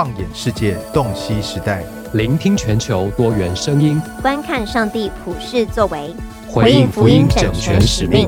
[0.00, 1.84] 放眼世界，洞悉时代，
[2.14, 6.16] 聆听全球多元声音，观看上帝普世作为，
[6.48, 8.26] 回应福音整全使命。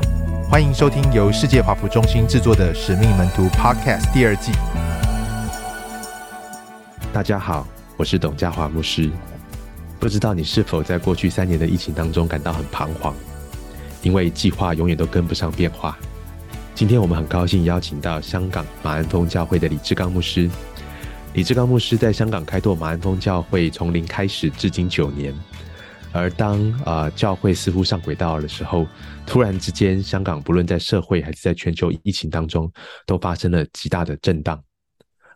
[0.51, 4.51] 欢迎收听由世界华府中心制作的《使命门徒》Podcast 第二季。
[7.11, 7.65] 大家好，
[7.97, 9.09] 我是董家华牧师。
[9.99, 13.15] 不知道你是否在过去三年的疫情当中感到很彷徨，
[14.03, 15.97] 因为计划永远都跟不上变化。
[16.75, 20.47] 今天我们很高兴邀请到香港马鞍峰教会的李志刚牧师。
[21.33, 25.33] 李志刚牧师在香港开拓马鞍峰教会，从零开始，至今九年。
[26.11, 28.85] 而当呃教会似乎上轨道的时候，
[29.25, 32.71] 突然之间，香港不论在社会还是在全球疫情当中，
[33.07, 34.63] 都发生了极大的震荡。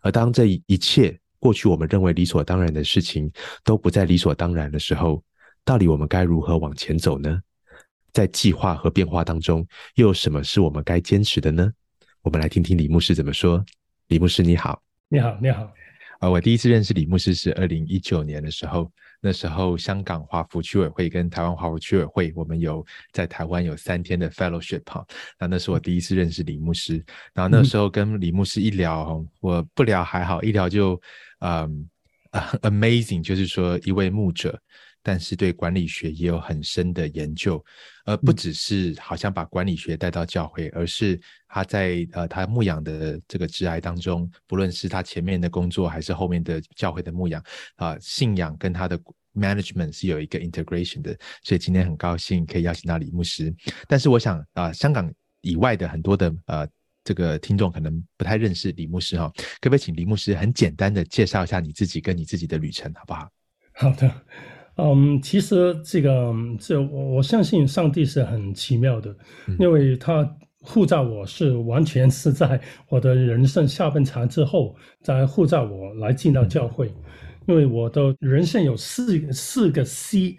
[0.00, 3.28] 而当这一切过去我们认为理所当然的事情
[3.64, 5.20] 都不再理所当然的时候，
[5.64, 7.40] 到底我们该如何往前走呢？
[8.12, 11.68] 在计划和变化当中，又有什么是我们该坚持的呢？
[12.22, 13.64] 我们来听听李牧师怎么说。
[14.06, 15.68] 李牧师你好，你好，你好。
[16.20, 25.06] 呃，我第一次认识李牧师是二零一九年的时候，那时候香港华福区委会跟台湾华福区委会，我们有在台湾有三天的 fellowship 哈，
[25.38, 31.00] 那那是我第一次认识李牧师，然后那时候跟李牧师一聊，我不聊还好，一聊就，
[31.38, 31.88] 嗯，
[32.62, 34.60] amazing，就是说一位牧者。
[35.00, 37.64] 但是对管理学也有很深的研究，
[38.04, 47.42] 而不只是好像把管理学带到教会，而是他在呃他牧养的这个职涯当中，不论是他前面的工作还是后面的教会的牧养
[47.76, 48.98] 啊，信仰跟他的
[49.34, 51.16] management 是有一个 integration 的。
[51.42, 53.54] 所以今天很高兴可以邀请到李牧师。
[53.88, 56.68] 但是我想啊，香港以外的很多的呃
[57.04, 63.28] 这个听众可能不太认识李牧师哈，可不可以请李牧师很简单的介绍一下你自己跟你自己的旅程，好不好？
[63.72, 64.12] 好的。
[64.80, 69.16] 嗯，其实这个这我我相信上帝是很奇妙的，
[69.58, 70.22] 因为他
[70.70, 72.60] 呼召我是完全是在
[72.90, 76.92] 我的人生下半场之后，再护照我来进到教会，
[77.46, 80.36] 因为我的人生有四四个 C，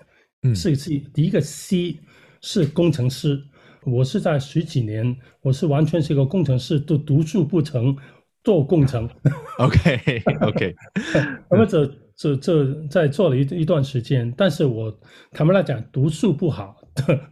[0.54, 1.98] 四个 C，第一个 C
[2.42, 3.42] 是工程师，
[3.84, 7.98] 我是在十几年，我是完全是一个工程师，都读书不成，
[8.44, 9.10] 做工程。
[9.58, 10.76] OK OK，
[11.50, 11.92] 那么这。
[12.22, 14.94] 这这在做了一一段时间，但是我
[15.32, 16.76] 坦白来讲，读书不好，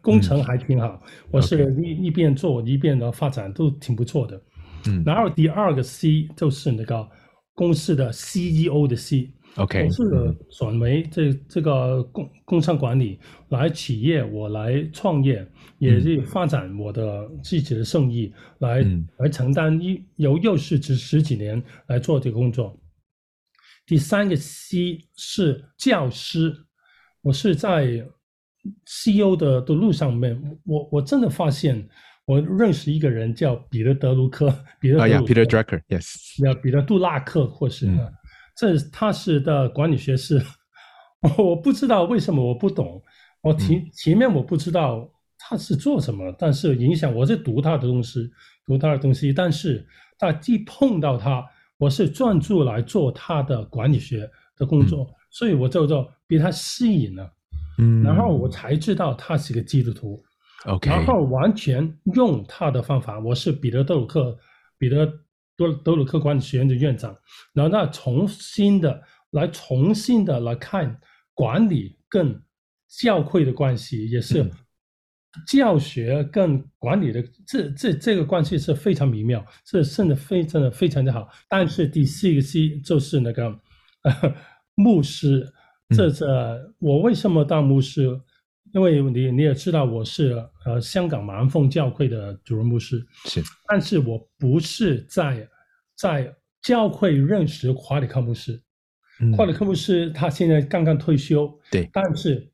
[0.01, 1.01] 工程还挺好。
[1.05, 4.41] 嗯、我是一一边做一边的发展，都挺不错的。
[4.87, 7.07] 嗯，然后第二个 C 就是那个
[7.53, 9.33] 公司的 CEO 的 C。
[9.55, 13.19] 我是转为这这个工工商管理
[13.49, 15.43] 来企业，我来创业，
[15.79, 22.79] 也是发展我的自己的生意，来、嗯、来承担一由又是这十几年来做这个工作。
[23.87, 26.55] 第三个 C 是教师，
[27.23, 28.07] 我是在
[28.85, 31.87] CEO 的的路上面，我我真的发现，
[32.25, 34.47] 我认识一个人叫彼得德鲁克，
[34.79, 37.99] 彼得德鲁克，啊呀，Peter Drucker，yes，叫彼得杜拉克，或是，嗯、
[38.55, 40.41] 这他是的管理学是，
[41.37, 43.01] 我不知道为什么我不懂，
[43.41, 48.29] 我前、嗯、前面我不知道他是做什么，但是影响我是读他的东西，
[48.65, 49.85] 读他的东西，但是
[50.17, 51.45] 他一碰到他。
[51.79, 57.31] 我是专注来做他的管理学的工作，嗯、所以我就就被他吸引了，
[57.77, 60.23] 嗯，然后我才知道他是个基督徒
[60.65, 63.19] ，OK，然后完全用他的方法。
[63.19, 64.37] 我是彼得德鲁克，
[64.77, 65.05] 彼得
[65.55, 67.15] 多德鲁克管理学院的院长，
[67.53, 69.01] 然后他重新的
[69.31, 70.99] 来重新的来看
[71.33, 72.41] 管理跟
[72.87, 74.49] 教会的关系，也是。
[75.45, 81.29] 教学跟管理的这这这个关系是非常美妙，是甚的非常的非常的好。
[81.47, 83.47] 但是第四个 C 就是那个
[84.01, 84.35] 呃
[84.73, 85.47] 牧师，
[85.89, 88.19] 这这我为什么当牧师？
[88.73, 90.33] 因为你你也知道我是
[90.65, 95.47] 呃香港马鞍峰教会的主任牧师，是，但是我不是在
[95.95, 98.61] 在教会认识华里克牧师，
[99.37, 102.51] 华里克牧师他现在刚刚退休，对，但是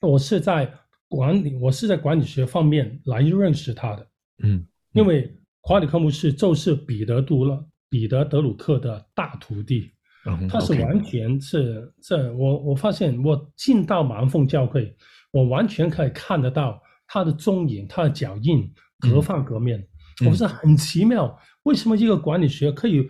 [0.00, 0.72] 我是在。
[1.08, 4.02] 管理，我是在管理学方面来认识他的，
[4.42, 9.92] 嗯，嗯，因为华里克牧师就是彼得杜了，彼得德鲁克的大徒弟，
[10.26, 14.94] 嗯，他是完全是这，我我发现我进到马鞍峰教会，
[15.30, 19.78] 我完全可以看得到他的踪影，他的脚印，各方各面，
[20.22, 23.00] 嗯，我是很奇妙，为什么一个管理学可以，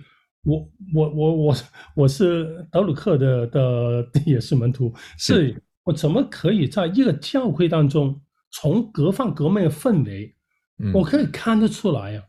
[0.45, 1.57] 我我我我
[1.95, 5.63] 我是德鲁克的的也是门徒，是。
[5.87, 8.21] 我怎么可以在一个教会当中，
[8.51, 10.35] 从各方各面的氛围，
[10.93, 12.27] 我可以看得出来呀、啊？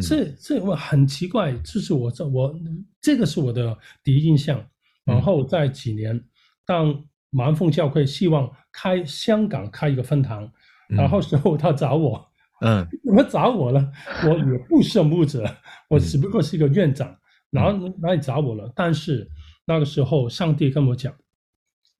[0.00, 2.54] 这这我很奇怪，就是我这我
[3.00, 4.64] 这个是我的第一印象。
[5.04, 6.18] 然后在几年，
[6.64, 10.50] 当盲凤教会希望开香港开一个分堂，
[10.88, 12.26] 然后时候他找我，
[12.62, 13.92] 嗯， 怎么找我了？
[14.24, 15.44] 我也不是牧者，
[15.88, 17.14] 我只不过是一个院长。
[17.50, 18.72] 然后来找我了。
[18.74, 19.30] 但是
[19.66, 21.14] 那个时候，上帝跟我讲，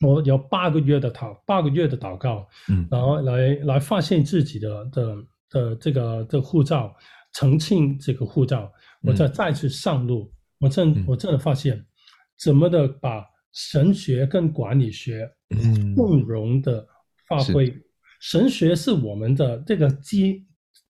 [0.01, 5.17] 我有八个月的祷，八个月的祷告，嗯，然后来来发现自己的的
[5.51, 6.93] 的这个的护照，
[7.35, 8.73] 澄清这个护照，
[9.03, 11.85] 我再再次上路，我真我真的发现，
[12.39, 16.87] 怎么的把神学跟管理学，嗯，共融的
[17.29, 17.73] 发挥。
[18.21, 20.47] 神学是我们的这个基，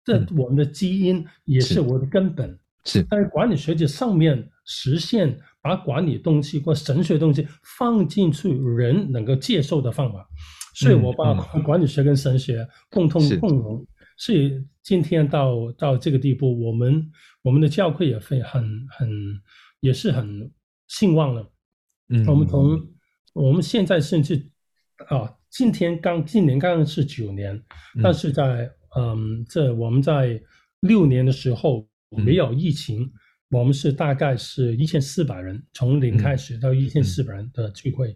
[0.05, 2.59] 这我们的基因也是我的根本。
[2.85, 7.47] 是，在管理学就上面实现，把管理东西或神学东西
[7.79, 10.29] 放进去，人能够接受的方法。
[10.75, 13.87] 所以我把管理学跟神学共同共融。
[14.17, 17.11] 所以今天到到这个地步，我们
[17.43, 19.11] 我们的教会也非很很
[19.81, 20.51] 也是很
[20.89, 21.53] 兴旺了。
[22.09, 22.81] 嗯，我们从
[23.33, 24.51] 我们现在甚至
[25.09, 25.35] 啊。
[25.55, 27.63] 今天刚今年刚刚是九年，
[28.03, 30.41] 但是在嗯，这我们在
[30.81, 33.13] 六年的时候没有疫情，嗯、
[33.51, 38.13] 我们是大概是一千四百人，从零开始到一千四百人的聚会，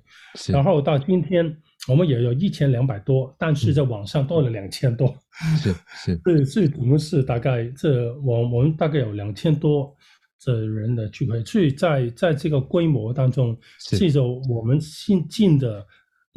[0.48, 1.44] 嗯、然后到今天
[1.88, 5.14] 我们也有一千两百多，但是在网上多了两千多，
[5.58, 9.94] 是是，对，所以我们是大概这我我们大概有两千多
[10.44, 13.56] 的人的聚会，所以在在这个规模当中，
[13.90, 15.86] 这种我们新进的。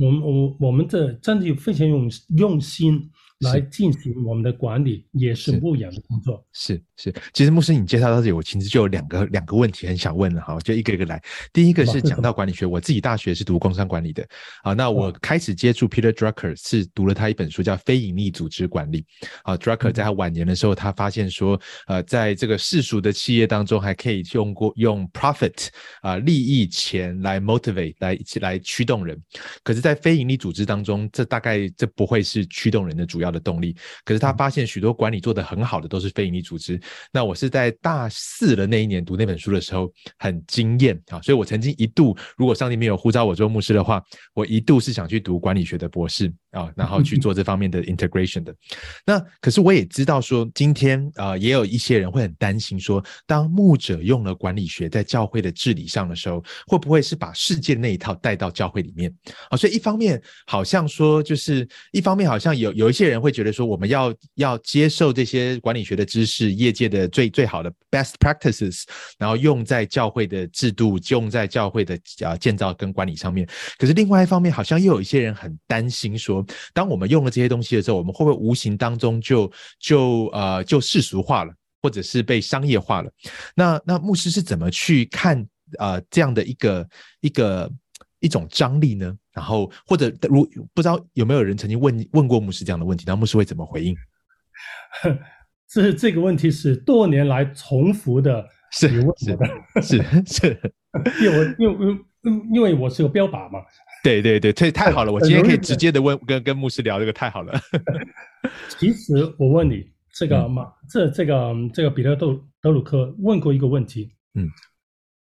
[0.02, 6.46] 我们我我们的真的非常用用心来进行我们的管理，也是牧养的工作。
[6.52, 11.22] 是是，是，其实牧师你介绍到这里，我其实就有两个两个问题很想问了哈，我就一个一个来。
[11.54, 14.28] 第一个是讲到管理学，我自己大学是读工商管理的，
[14.64, 19.02] 好，那我开始接触 Peter Drucker 是读了他一本书叫《非盈利组织管理》。
[19.44, 25.68] 啊，Drucker 在他晚年的时候，他发现说，呃，在这个世俗的企业当中，还可以用过用 profit
[26.02, 29.18] 啊利益钱来 motivate 来来驱动人，
[29.64, 33.76] 可是，在非盈利组织当中，这大概这不会是驱动人的主要的动力。
[34.04, 36.80] 可是他发现许多管理做得很好的都是非营利组织。
[37.12, 44.02] 那我是在大四的那一年读那本书的时候很惊艳啊，所以我曾经一度，如果上帝没有呼召我做牧师的话，
[44.34, 48.56] 我一度是想去读管理学的博士啊，然后去做这方面的 integration 的。
[49.06, 59.14] 那可是我也知道说，今天啊，也有一些人会很担心说，当牧者用了管理学在教会的治理上的时候，会不会是把世界那一套带到教会里面
[59.50, 59.58] 啊？
[59.58, 68.84] 所以一方面好像说，就是一方面好像有有一些人会觉得说，我们要要接受这些管理学的知识，业界的最最好的 best practices，
[69.18, 73.48] 然后用在教会的制度，用在教会的啊建造跟管理上面。
[73.78, 76.39] 可是另外一方面，好像又有一些人很担心说，
[76.74, 83.12] 当我们用了这些东西的时候，我们会不会无形当中就就呃就世俗化了，或者是被商业化了？
[83.56, 85.40] 那那牧师是怎么去看
[85.78, 86.90] 啊、呃、这样的一个
[87.22, 87.72] 一个
[88.20, 89.16] 一种张力呢？
[89.34, 93.96] 然后或者如不知道有没有人曾经问问过牧师这样的问题，那牧师会怎么回应？
[95.70, 99.38] 这这个问题是多年来重复的， 是是
[99.82, 100.74] 是 是，
[101.22, 101.98] 因为我因为
[102.54, 103.60] 因为我是个标靶嘛。
[104.04, 107.60] 对对对，这太好了，我今天可以直接的问跟跟牧师聊这个太好了。
[108.78, 114.48] 其实我问你，这个马这这个这个彼得德德鲁克问过一个问题，嗯，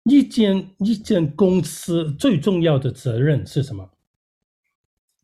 [0.06, 3.90] 一间一间公司最重要的责任是什么？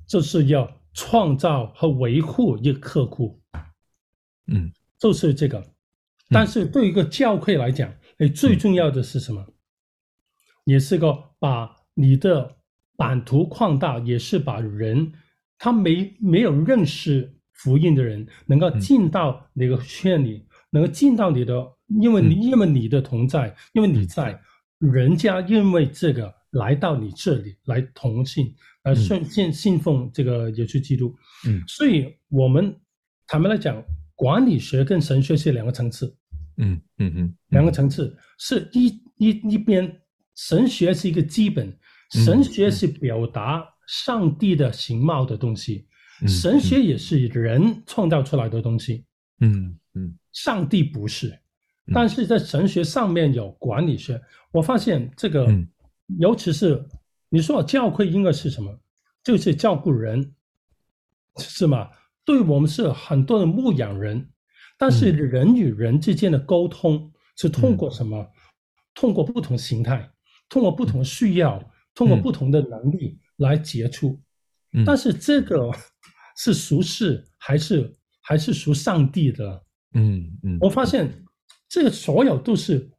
[0.07, 3.42] 就是要创造和维护一个客户，
[4.48, 4.72] 嗯。
[4.98, 5.62] 就是这个，
[6.30, 9.42] 但是对于一个教会来讲，哎，最重要的是什么？
[9.42, 9.54] 嗯、
[10.64, 12.55] 也是个把你的
[12.97, 15.11] 版图扩大，也是把人
[15.57, 21.66] 他没没有认识福音的人，能够进到那个圈里，嗯、能够进到你的，
[22.02, 24.40] 因为你、嗯、因为你的同在，因为你在，
[24.80, 31.16] 嗯、人家因为这个来到你这里来同信，来信信信奉这个耶稣基督，
[31.47, 32.75] 嗯，所以我们
[33.28, 33.83] 坦白来讲。
[34.18, 36.16] 管理学跟神学是两个层次，
[36.56, 38.87] 嗯嗯嗯，两个层次是一
[39.18, 39.94] 一一边，
[40.37, 41.68] 神学是一个基本，
[42.24, 45.86] 神学是表达上帝的形貌的东西，
[46.28, 49.06] 神学也是人创造出来的东西，
[49.42, 51.38] 嗯嗯，上帝不是，
[51.94, 54.19] 但是在神学上面有管理学，
[54.52, 55.48] 我发现这个，
[56.19, 56.84] 尤其是
[57.30, 58.76] 你说教会应该是什么，
[59.24, 60.34] 就是照顾人，
[61.38, 61.90] 是吗？
[62.24, 64.28] 对我们是很多的牧养人，
[64.78, 68.18] 但是人与人之间的沟通是通过什么？
[68.18, 68.28] 嗯、
[68.95, 70.10] 通过不同形态，
[70.50, 74.21] 通过不同需要，嗯、通过不同的能力来接触。
[74.73, 75.71] 嗯、但是这个
[76.37, 79.64] 是属世还是还是属上帝的？
[79.94, 81.09] 嗯嗯，我发现
[81.69, 82.92] 这个所有都是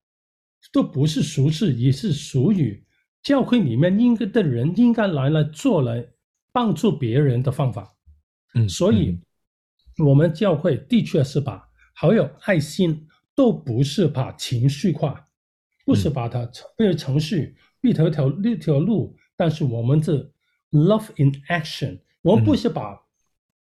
[0.72, 2.82] 都不是属世，也是属于
[3.22, 6.02] 教会里面应该的人应该来来做来
[6.52, 7.94] 帮助别人的方法。
[8.54, 9.20] 嗯，所以，
[9.98, 11.62] 我们教会的确是把
[11.94, 15.28] 好有爱心，都不是把情绪化，
[15.84, 20.30] 不是把它变成程序，一条条一条路，但是我们是
[20.70, 23.00] love in action，我们不是把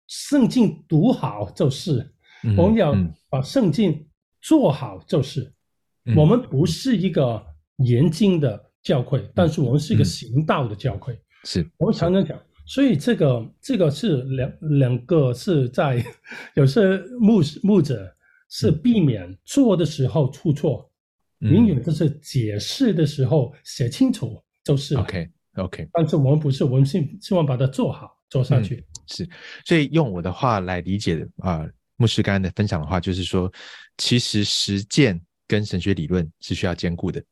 [0.06, 2.10] 圣经读好就是，
[2.44, 2.94] 嗯、我们要
[3.28, 4.06] 把圣经
[4.40, 5.52] 做好就是，
[6.06, 7.44] 嗯、我们不是一个
[7.78, 11.68] 严谨的教会，嗯、但是我们是一个行道的教会，是。
[11.76, 12.38] 我们常常讲。
[12.66, 16.04] 所以这个这个是两两个是在
[16.54, 18.14] 有些牧牧者
[18.50, 20.87] 是避免做的时候出错，
[21.40, 25.88] 嗯、永远就是解释的时候写清楚就是 OK OK。
[25.92, 28.76] 但是我们不是，我们希希望把它做好做下去。
[28.76, 29.28] 嗯、是，
[29.64, 33.52] 所以用我的话来理解啊、呃，牧师刚刚的分享的话，就是说，
[33.96, 37.22] 其实实践跟神学理论是需要兼顾的。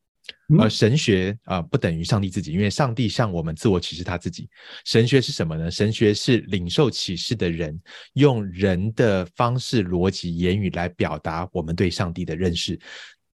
[0.59, 4.49] 而神学啊、呃，不等于上帝自己，因为上帝向我们自我启示他自己。
[4.85, 5.71] 神学是什么呢？
[5.71, 7.81] 神学是领受启示的人
[8.15, 12.79] 用人的方式、逻辑、言语来表达我们对上帝的认识。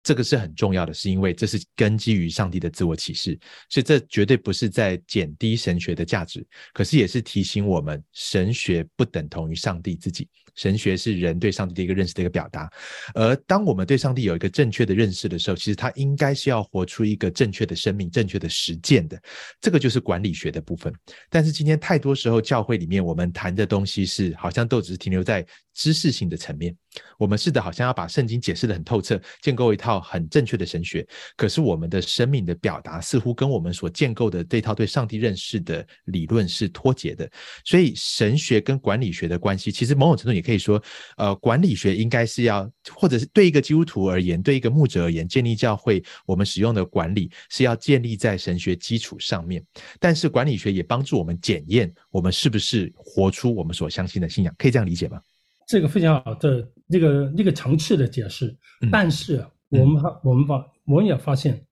[0.08, 3.38] 这个是很重要的，是因为这是根基于上帝的自我启示，
[3.68, 10.26] 所以这绝对不是在减低神学的价值，可是也是提醒我们，神学不等同于上帝自己。
[10.56, 12.72] 神学是人对上帝的一个认识的一个表达，
[13.14, 19.22] 而当我们对上帝有一个正确的认识的时候，其实他应该是要活出一个正确的生命、正确的实践的。
[19.60, 20.92] 这个就是管理学的部分。
[21.30, 25.46] 但是今天太多时候，教会里面我们谈的东西是好像都只是停留在
[25.76, 26.76] 知识性的层面。
[27.20, 31.08] 我们试着好像要把圣经解释得很透彻，建构一套很正确的神学。
[31.36, 37.30] 可是我们的生命的表达似乎跟我们所建构的这套对上帝认识的理论是脱节的。
[37.64, 40.48] 所以神学跟管理学的关系，其实某种程度也。
[40.48, 40.82] 可以说，
[41.18, 49.62] 呃，管理学应该是要，或者是对一个基督徒而言，对一个牧者而言，建立教会，我们使用的管理是要建立在神学基础上面。
[50.00, 55.20] 但是管理学也帮助我们检验我们是不是活出我们所相信的信仰，可以这样理解吗？
[55.68, 58.48] 这个非常好的那个那个层次的解释。
[58.82, 61.64] 嗯、但是我们、嗯、我们发我们也发现，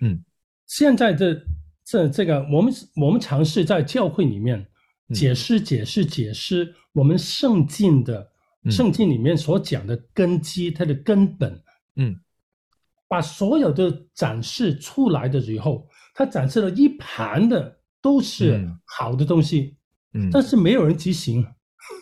[0.00, 0.24] 嗯，
[0.66, 1.40] 现在这
[1.84, 4.66] 这这个我们我们尝试在教会里面
[5.14, 6.74] 解释解释解释。
[6.94, 8.30] 我们圣经的
[8.70, 11.58] 圣经里面所讲的根基，嗯、它的根本，
[11.96, 12.14] 嗯，
[13.08, 19.74] 把所有的展示出来的以后，它展示了一盘的都是好的东西，
[20.12, 21.42] 嗯，但是没有人执行，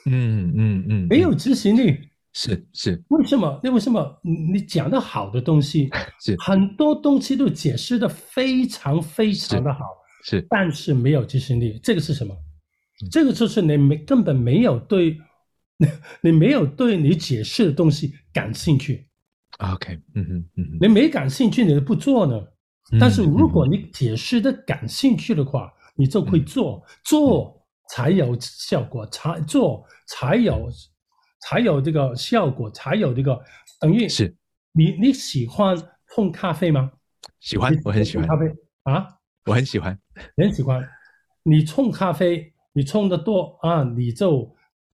[0.06, 1.96] 嗯嗯嗯，嗯没有执行力，
[2.32, 3.60] 是是，为什么？
[3.62, 4.20] 那为什么？
[4.22, 5.88] 你讲的好的东西，
[6.20, 6.36] 是。
[6.38, 9.80] 很多东西都解释的非常非常的好，
[10.24, 12.34] 是，是但是没有执行力，这个是什么？
[13.10, 15.16] 这个就是你没根本没有对，
[16.20, 19.06] 你没有对你解释的东西感兴趣。
[19.58, 22.40] OK，嗯哼，嗯哼，你没感兴趣，你就不做呢。
[22.98, 27.59] 但是如果你解释的感兴趣的话，你就会做，做
[27.90, 30.68] 才有效果，才做才有
[31.42, 33.40] 才有这个效果，才有这个
[33.80, 34.34] 等于是。
[34.72, 35.76] 你你喜欢
[36.14, 36.90] 冲咖啡吗？
[37.40, 38.46] 喜欢，我很喜欢咖啡
[38.84, 39.06] 啊，
[39.46, 39.98] 我很喜欢，
[40.36, 40.82] 很喜欢。
[41.42, 42.52] 你冲咖啡。
[42.72, 44.48] 你冲的多啊，你就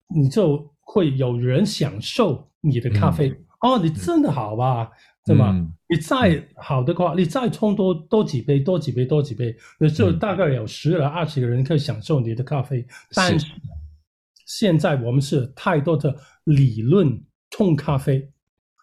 [0.07, 3.27] 你就会有人享受你的咖啡。
[3.27, 4.91] 嗯、哦，你真的好吧，嗯、
[5.25, 5.53] 对吗？
[5.87, 12.79] 你再好的话，你再冲多多几杯，多几杯，多几杯，也就大概有十来二十个人可以享受你的咖啡。
[12.81, 13.51] 嗯、但是
[14.45, 18.19] 现在我们是太多的理论冲咖啡，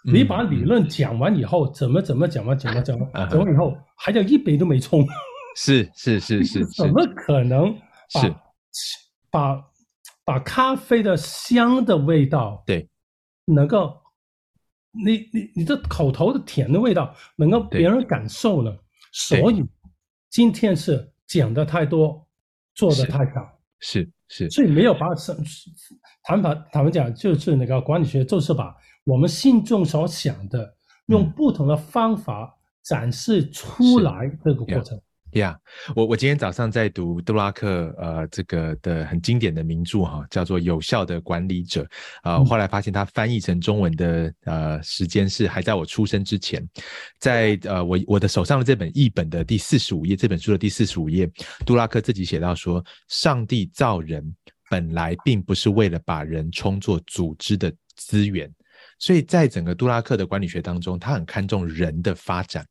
[0.04, 5.06] 嗯、你把理论讲完以后，怎么怎么讲完，怎么怎么 讲完以后，还有一杯都没冲。
[5.54, 7.72] 是是是是，怎么可能？
[8.08, 8.34] 是。
[9.30, 9.58] 把
[10.24, 12.86] 把咖啡的香的味道，对，
[13.46, 13.96] 能够
[14.92, 18.76] 你你你的口头的甜的味道，能够别人感受了。
[19.12, 19.64] 所以
[20.30, 22.26] 今天是讲的太多，
[22.74, 25.06] 做的太少，是是，所以没有把
[26.24, 35.00] 谈判他们讲就是那个管理学，就是把我们心中所想的，用不同的方法展示出来这个过程。
[35.32, 35.58] 呀
[35.88, 41.82] ，yeah, 我我今天早上在读杜拉克呃这个的很经典的名著哈，叫做《有效的管理者》
[42.22, 46.66] 啊、后来发现他翻译成中文的呃时间是还在我出生之前，
[47.18, 51.30] 在呃我我的手上的这本译本的第四十五页，这本书的第四十五页，
[51.64, 54.22] 杜拉克自己写到说，上帝造人
[54.68, 58.52] 本来并不是为了把人充作组织的资源，
[58.98, 62.66] 所以在整个杜拉克的管理学当中，他很看重人的发展。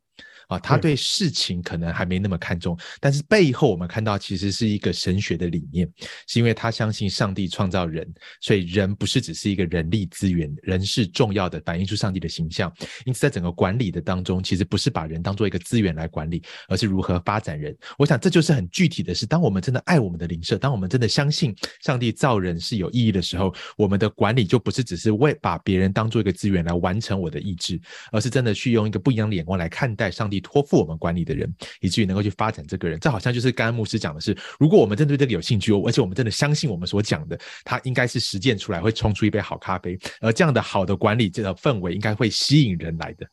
[0.52, 5.90] 啊，他对事情可能还没那么看重，但是背后我们看到其实是一个神学的理念，
[6.28, 8.06] 是因为他相信上帝创造人，
[8.42, 12.70] 所以人不是只是一个人力资源，人是重要的，反映出上帝的形象。
[13.06, 17.74] 因此，在整个管理的当中，其实不是把人当做一个资源来管理，而是如何发展人。
[17.98, 27.80] 我想这就是很具体的是，当我们真的爱我们的灵舍，当我们真的相信上帝造人是有意义的时候，我们的管理就不是只是为把别人当做一个资源来完成我的意志，
[28.12, 30.41] 而是真的去用一个不一样的眼光来看待上帝。
[30.42, 33.00] 托付我们管理的人，以至于能够去发展这个人。
[33.00, 43.26] 这好像就是刚刚牧师讲的是，如果我们真的对这个有兴趣，而且我们真的相信我们所讲的，他应该是实践出来会冲出一杯好咖啡，而这样的好的管理这个氛围应该会吸引人来的。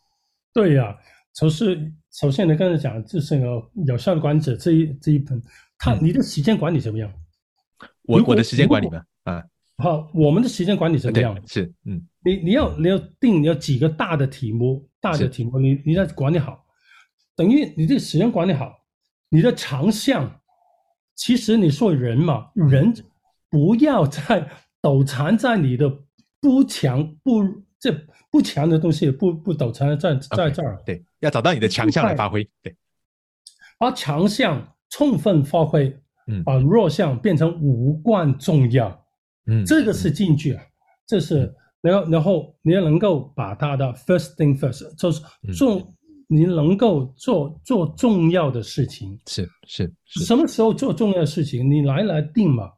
[0.53, 0.97] 对呀、啊，
[1.35, 3.47] 首是首先你，刚才讲这是个
[3.87, 5.43] 有效的管理者这一这一本，
[5.79, 7.13] 他你的时间管理怎么样？
[8.05, 9.03] 我我的时间管理吗？
[9.25, 9.45] 啊，
[9.77, 11.39] 好，我们的时间管理怎么样？
[11.47, 16.65] 是，嗯，你你要你要定你要几个大的题目，大的题目，你你要管理好，
[17.39, 18.77] 等于你这时间管理好，
[19.29, 20.41] 你的长项，
[21.15, 22.93] 其实你说人嘛，人
[23.49, 24.51] 不要再
[24.83, 25.89] 纠缠在你的
[26.41, 27.45] 不强不
[27.79, 27.93] 这
[28.29, 32.77] 不强的东西，不不纠缠在在这儿，okay, 对，要找到你的强项来发挥，对，
[33.79, 35.97] 把强项充分发挥。
[36.31, 39.03] 嗯，把弱项变成无关重要，
[39.47, 40.63] 嗯，这个是进去啊，
[41.07, 45.23] 这是然后然后你要能够把它的 first thing first，就是
[45.57, 45.91] 做
[46.31, 52.71] 你能够做做重要的事情，是是是，什么时候做重要的事情，你来来定嘛，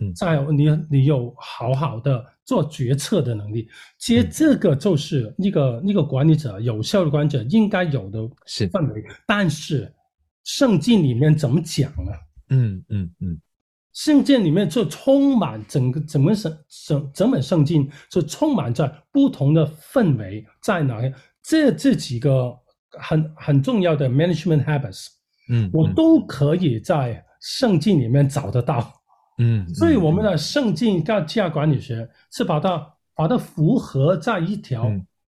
[0.00, 3.68] 嗯，再有你你有好好的做决策的能力，
[3.98, 8.66] 其实这个就是一个一个管理者有效的管理者应该有的是。
[8.68, 9.92] 范围，但是
[10.44, 12.12] 圣经里面怎么讲呢？
[12.48, 13.38] 嗯嗯嗯，
[13.92, 21.12] 圣经里面就充满整个整个圣整整本圣经就充满在不同的氛围在哪里？
[21.42, 22.54] 这这几个
[22.98, 25.08] 很很重要的 management habits，
[25.50, 28.92] 嗯，我都可以在圣经里面找得到。
[29.38, 34.90] 嗯，所以我们的圣经跟价值管理学是把它把它符合在一条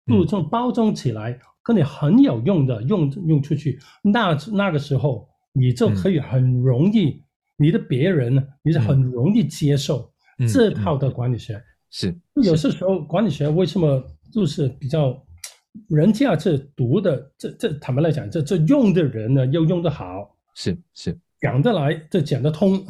[0.07, 3.79] 路中包装起来，跟你很有用的用用出去。
[4.03, 5.29] 那那个时候。
[5.57, 7.23] 你就可以很容易，嗯、
[7.59, 10.13] 你的别人呢，你是很容易接受
[10.53, 11.63] 这套的管理学。
[11.93, 15.17] 是，有些时候管理学为什么就是比较
[15.89, 22.85] 人家这读的，这这坦白来讲，这这用的人呢又用得好，是是讲得来，这讲得通，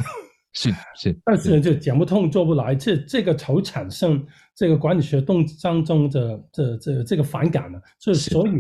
[0.53, 7.81] 是 是， 但是呢就讲不通，做不来，这这个才产生这个管理学动当中的这这这个反感呢。
[7.99, 8.53] 所以所以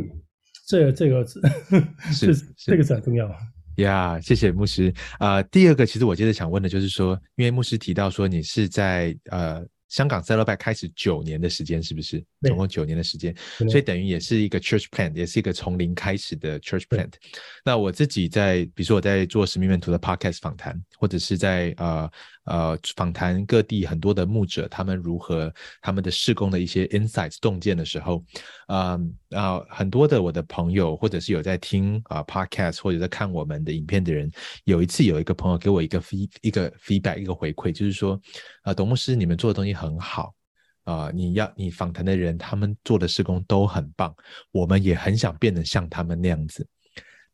[0.66, 1.24] 这这个
[2.10, 3.28] 是是这个是很重要。
[3.76, 4.92] 呀，yeah, 谢谢牧师。
[5.18, 12.20] 啊、呃，第二个，其实我接着想问的就是说，因为牧师提到说你是在呃香港 Saddleback 开始九年的时间，是不是？
[12.42, 13.32] 总共九年的时间，
[13.70, 17.12] 所以等于也是一个 church plant，也是一个从零开始的 church plant。
[17.64, 22.10] 那我自己在，比如说我在做使命门徒的 podcast 访谈，或者是在呃。
[22.44, 28.22] 呃，访谈各地很多的牧者，他们如何他们的事工的一些 insights 洞见的时候，
[28.68, 34.30] 呃呃，很多的我的朋友或者是有在听啊、podcast 或者在看我们的影片的人，
[34.64, 38.20] 有一次有一个朋友给我一个 feed 一个 feedback 一个回馈，就是说，
[38.62, 40.34] 啊、董牧师，你们做的东西很好
[40.84, 44.14] 啊、你要你访谈的人他们做的事工都很棒，
[44.52, 46.68] 我们也很想变得像他们那样子，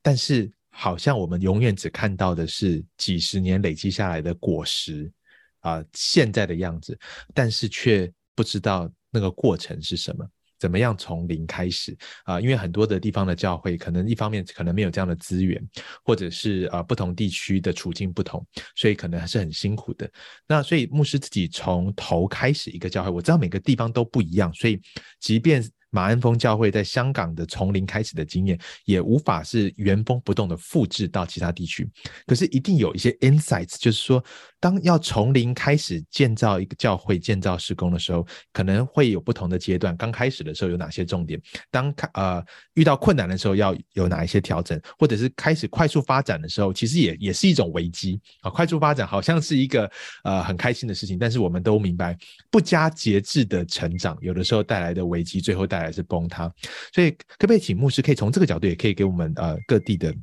[0.01, 0.51] 但是。
[0.80, 5.12] 好像我们永远只看到的是几十年累积下来的果实
[5.60, 6.98] 啊、现在的样子，
[7.34, 10.26] 但是却不知道那个过程是什么，
[10.58, 15.62] 怎么样从零开始啊、因为很多的地方的教会，可能一方面可能没有这样的资源，
[16.02, 18.42] 或者是啊、不同地区的处境不同，
[18.74, 20.10] 所以可能还是很辛苦的。
[20.48, 24.80] 那所以牧师自己从头开始一个教会，我知道每个地方都不一样，所以
[25.20, 25.62] 即便。
[25.90, 31.88] 马鞍峰教会在香港的从零开始的经验，也无法是原封不动的复制到其他地区。
[32.26, 34.24] 可是一定有一些 insights，就是说，
[34.61, 39.96] 当要从零开始建造一个教会、建造施工的时候，可能会有不同的阶段。
[39.96, 41.40] 刚开始的时候有哪些重点？
[41.72, 44.81] 当开呃遇到困难的时候要有哪一些调整？
[44.96, 48.50] 或者是开始快速发展的时候，其实也也是一种危机啊。
[48.50, 49.90] 快速发展好像是一个
[50.22, 52.16] 呃很开心的事情，但是我们都明白，
[52.48, 55.79] 不加节制的成长，有的时候带来的危机，最后带。
[55.80, 56.52] 还是崩塌，
[56.92, 60.14] 所以可不可以请牧师可以从这个角度，也可以给我们呃各地的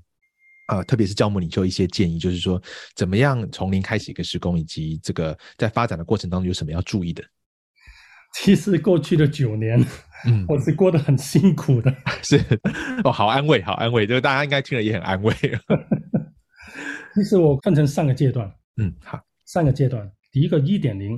[0.67, 2.61] 呃，特别是教牧领袖一些建议，就是说
[2.95, 7.23] 怎么样从零开始一个施工，以及这个在发展的过程当中有什么要注意的？
[8.33, 9.79] 其实过去的九年，
[10.25, 12.37] 嗯， 我是过得很辛苦的， 是
[13.03, 15.33] 哦，好安慰，好安慰，就是大家应该听了也很安慰。
[17.15, 21.15] 其实我分成三个阶段，嗯，好，三个阶段，第一个一点零，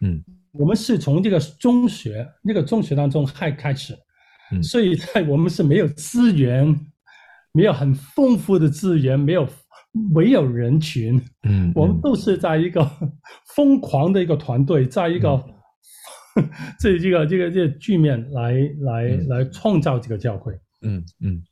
[0.00, 0.24] 嗯。
[0.58, 3.94] 我们是从这个中学那个中学当中开开始，
[4.52, 6.78] 嗯，所以在我们是没有资源，
[7.52, 9.48] 没有很丰富的资源，没有
[10.14, 12.88] 没有人群，嗯，我们都是在一个
[13.54, 15.30] 疯狂的一个团队，在一个、
[16.36, 21.42] 嗯、 这这个这个这个局面来来来创造这个教会，嗯嗯。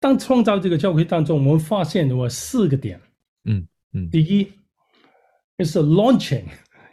[0.00, 3.00] 当创造这个教会当中，我们发现有四个点，
[3.44, 4.50] 嗯嗯，第一
[5.58, 6.44] ，is launching。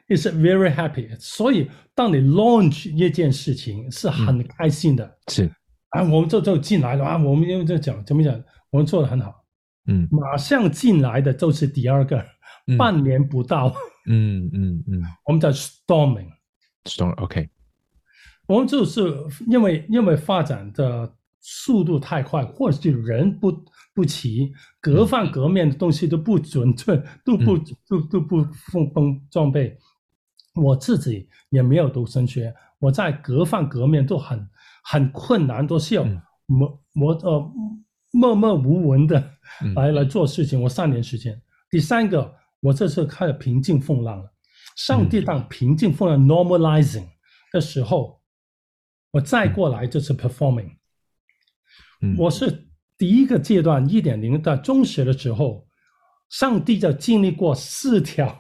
[0.10, 5.50] Is very happy，所以当你 launch 一件事情是很开心的，是。
[5.90, 9.44] 啊，我们就就进来了啊，我们因为这讲怎么讲，我们做的很好，
[9.88, 12.24] 嗯，马上进来的就是第二个，
[12.68, 13.74] 嗯、半年不到，
[14.08, 17.50] 嗯嗯嗯，我们叫 storming，storm，OK，、okay、
[18.48, 19.12] 我们就是
[19.48, 23.52] 因为因为发展的速度太快，或者是人不
[23.96, 29.76] 不齐，各方各面的东西都不准确，嗯、都不都都不封封装备。
[30.62, 34.50] 我自己也没有读神学，我在各方各面都很
[34.84, 36.04] 很困难，都是要
[36.46, 37.52] 默默呃
[38.12, 39.20] 默默无闻的
[39.76, 40.62] 来、嗯、来做事情。
[40.62, 44.34] 我三年时间，第三个我这次开始平静风浪了。
[44.76, 47.08] 上帝当平静风浪 normalizing
[47.52, 48.22] 的时候，
[49.12, 50.72] 我再过来就是 performing。
[52.02, 55.68] 嗯、我是第一个阶段一点零的中学的时候，
[56.30, 58.38] 上帝就经历过四条。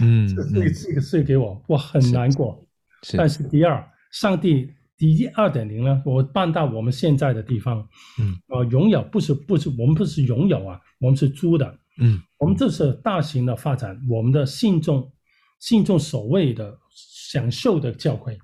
[0.00, 2.64] 嗯，这这个这个是给我，我很难过。
[3.02, 7.86] 是，但是第二，上帝第一二点零呢，我搬到我们现在的地方，
[8.20, 15.12] 嗯，呃，拥有不是不是我们不是拥有啊，我们是租的，嗯，我们这是大型的发展，我们的信众
[15.58, 18.38] 信众所谓的享受的教会，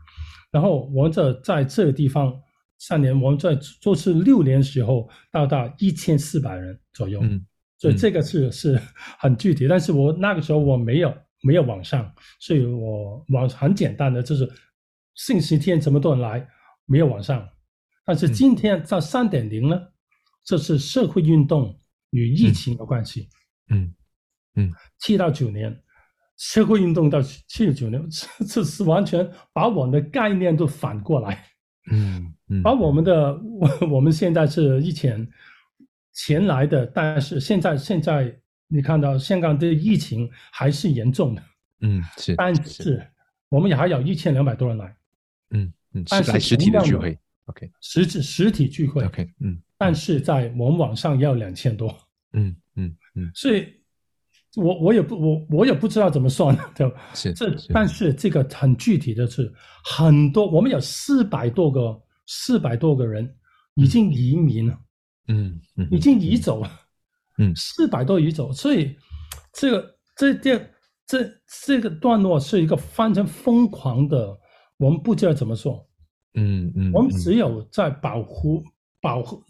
[0.51, 2.35] 然后我们这在这个地方
[2.79, 7.47] 三年，我们在做是六年的时候到达一千四百人左右，嗯，
[7.79, 8.81] 所以这个是是
[9.21, 11.15] 很具体，但是我那个时候我没有。
[11.43, 14.51] 没有网上，所以我网很简单的就是
[15.15, 16.47] 信息天这么多人来，
[16.85, 17.49] 没有网上。
[18.05, 19.93] 但是今天在三点零呢，嗯、
[20.45, 21.79] 这是社会运动
[22.11, 23.29] 与疫情的关系。
[23.71, 23.95] 嗯
[24.57, 25.81] 嗯，七、嗯、到九年，
[26.37, 31.47] 社会运动到七到九年，这 这是完全把我们的概念都反过来。
[31.91, 33.41] 嗯嗯，把我们的
[33.89, 35.29] 我们现在是以前
[36.15, 38.37] 前来的，但是现在现在。
[38.69, 41.43] 你看到香港的疫情还是严重的，
[41.81, 43.03] 嗯，是，但是
[43.49, 44.97] 我们也还有一千两百多人来，
[45.51, 51.89] 嗯嗯，但是实体的聚会，OK，实质实体聚会，OK，嗯，但是在我们网上也有两千多，
[52.35, 53.67] 嗯嗯嗯，所以
[54.57, 57.01] 我我也不我我也不知道怎么算，对吧？
[57.15, 59.51] 是这，但是这个很具体的是
[59.83, 63.35] 很多，我们有四百多个四百多个人
[63.77, 64.79] 已经移民了，
[65.29, 66.71] 嗯嗯，已经移走了。
[67.41, 68.97] 嗯，四百多余种，所以
[69.53, 70.59] 这个这这
[71.07, 71.33] 这
[71.65, 74.37] 这个段落是一个非常疯狂的，
[74.77, 75.89] 我们不知道怎么说。
[76.35, 78.63] 嗯嗯，我们只有在保护
[79.01, 79.43] 保护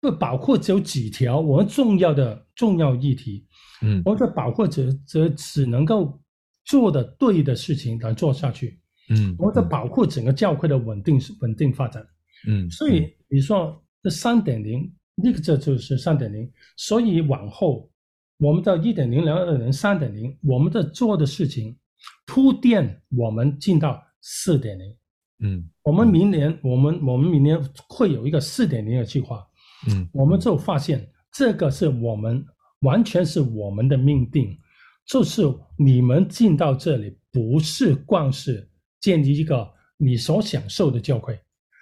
[0.00, 3.46] 不保护只有几条我们重要的重要议题。
[3.82, 6.18] 嗯，我们在保护者则只能够
[6.64, 8.80] 做的对的事情来做下去。
[9.10, 12.02] 嗯，我们在保护整个教会的稳定稳定发展。
[12.48, 14.90] 嗯，所以你说这三点零。
[15.16, 17.88] 那个这就是三点零，所以往后
[18.38, 21.76] 我们到一点零、两点零、三点零，我们的做的事情
[22.26, 24.96] 铺垫，我们进到四点零。
[25.38, 29.46] 嗯，我们明年我们我们明年会有一个四点零的计划。
[29.88, 32.44] 嗯，我们就发现这个是我们
[32.80, 34.58] 完全是我们的命定，
[35.06, 35.42] 就是
[35.76, 38.68] 你们进到这里不是光是
[39.00, 41.38] 建立一个你所享受的教会，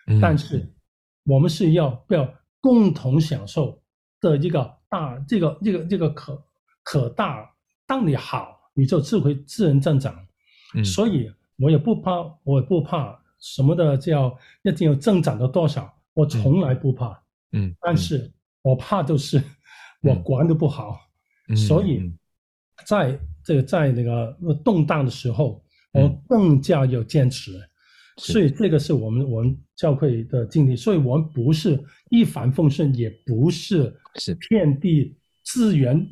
[0.08, 0.70] 嗯，但是
[1.24, 2.30] 我们是要不要？
[2.62, 3.78] 共同享受
[4.20, 6.42] 的一个大，这个这个这个可
[6.82, 7.46] 可大。
[7.86, 10.14] 当你好，你就智慧自然增长。
[10.74, 12.10] 嗯，所以我也不怕，
[12.44, 17.10] 我也不怕什么的叫一定要增长到多少，我从来不怕。
[17.50, 19.42] 嗯，嗯，但是我怕就是
[20.00, 21.00] 我管的不好。
[21.48, 22.10] 嗯，所以
[22.86, 27.60] 在这个在那个动荡的时候，我更加要坚持。
[28.16, 36.06] 所以这个是我们我们教会的经历，所以我们不是一帆风顺，也不是是遍地资源，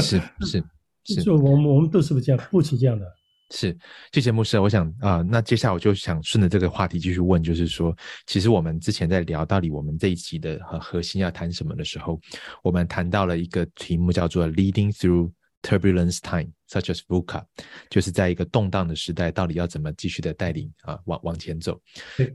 [0.00, 0.64] 是是
[1.04, 3.06] 是，就我们我们都是不这样，不是这样的。
[3.50, 3.76] 是，
[4.12, 7.96] 谢谢牧师，我想啊、呃，那接下来我就想顺着这个话题继续问，就是说，
[8.26, 12.20] 其实我们之前在聊到底我们这一期的核核心要谈什么的时候，
[12.62, 15.30] 我们谈到了一个题目叫做 “Leading Through”。
[15.66, 17.44] Turbulence time, such as VUCA，
[17.90, 21.80] 就是在一个动荡的时代，到底要怎么继续的带领啊，往往前走？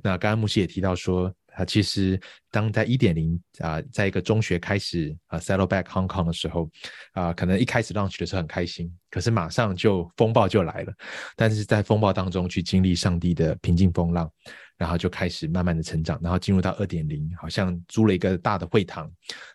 [0.04, 2.20] 那刚刚牧师也提到说，啊，其实
[2.52, 6.70] 当在一点零啊，在一个中学开始啊，settle back Hong Kong 的时候，
[7.14, 10.94] 啊，可能一开始 launch 的时候很开心，可是马上就风暴就来了，
[11.38, 14.30] 但是在风暴当中去经历上帝的平静风浪。
[14.82, 19.08] 然后就开始慢慢的成长，然后进入到二点零，好像租了一个大的会堂，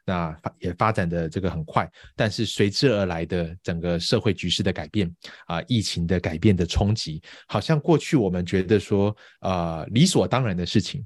[0.04, 5.12] 那也发展的这个很快，但是随之而来的整个社会局势的改变
[5.48, 11.04] 啊，疫情的改变的冲击，好像过去我们觉得说啊理所当然的事情，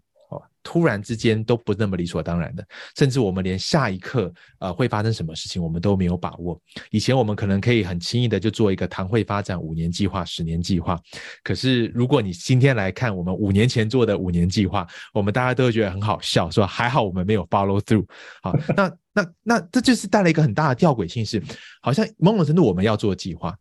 [0.62, 6.61] 突然之间都不那么理所当然的，甚至我们连下一刻呃会发生什么事情我们都没有把握。
[6.90, 10.99] 以前我们可能可以很轻易的就做一个堂会发展五年计划、十年计划，
[11.42, 18.07] 可是如果你今天来看我们五年前做的五年计划，我们大家都会觉得很好笑，说还好我们没有 follow through。
[18.42, 21.42] 好，那那那这就是带来一个很大的吊诡性，是
[21.81, 23.57] 好像某种程度我们要做计划。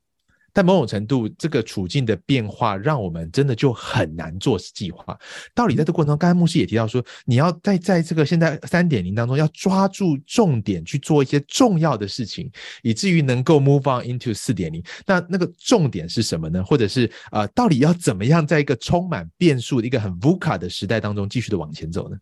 [0.53, 5.17] 在某种程度，这个处境的变化，让我们真的就很难做计划。
[5.53, 14.83] 到底在这个过程中，刚才牧师也提到说，你要在在这个现在三点零当中，要抓住重点去做一些重要的事情，以至于能够 move on into 四点零。
[15.05, 16.63] 那那个重点是什么呢？
[16.63, 22.17] 或者是呃，到底要怎么样在一个充满变数的一个很 VUCA 的时代当中，继续的往前走呢？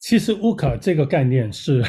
[0.00, 1.84] 其实 VUCA 这个概念是，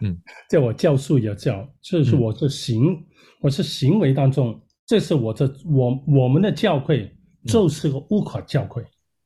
[0.00, 0.18] 嗯，
[0.48, 2.92] 在我教书也教，就是我是行。
[2.92, 3.04] 嗯
[3.42, 7.12] 我是行为当中，这是我的我我们的教会
[7.44, 8.82] 就是个 VUCA 教会，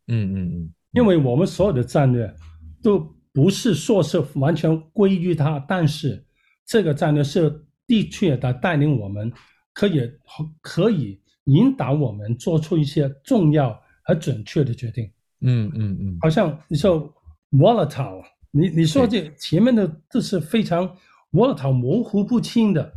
[0.08, 2.34] 嗯嗯嗯，因为我们所有的战略
[2.82, 2.98] 都
[3.34, 6.24] 不是说是完全归于他，但是
[6.64, 7.50] 这个战略是
[7.86, 9.30] 的确的带领我们，
[9.74, 10.10] 可以
[10.62, 15.04] 可以引导我们做出一些重要和准确的决定，
[15.42, 17.14] 嗯嗯嗯，好像你说
[17.50, 20.90] volatile，你你说这前面的都是非常
[21.32, 22.95] volatile 模糊不清的。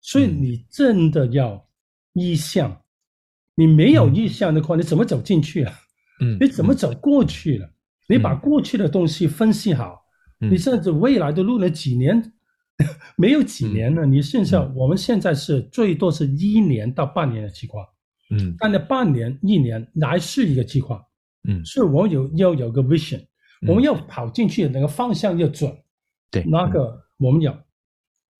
[0.00, 1.68] 所以你真的要
[2.14, 2.80] 意向，嗯、
[3.56, 5.74] 你没有意向的话，你怎么走进去啊？
[6.20, 7.66] 嗯，你怎么走过去了？
[7.66, 7.72] 嗯、
[8.08, 10.00] 你把过去的东西分析好，
[10.40, 12.16] 嗯、你甚至未来的路了几年，
[12.78, 12.86] 嗯、
[13.16, 14.04] 没有几年了。
[14.06, 17.86] 嗯、你现在、嗯、我们现在是最多是一年到半年的计划，
[18.30, 21.04] 嗯，但那半年一年还是一个计划，
[21.48, 23.20] 嗯，所以我们有要有个 vision，、
[23.62, 25.70] 嗯、我们要跑进去那个方向要准，
[26.30, 27.52] 对，那个我们要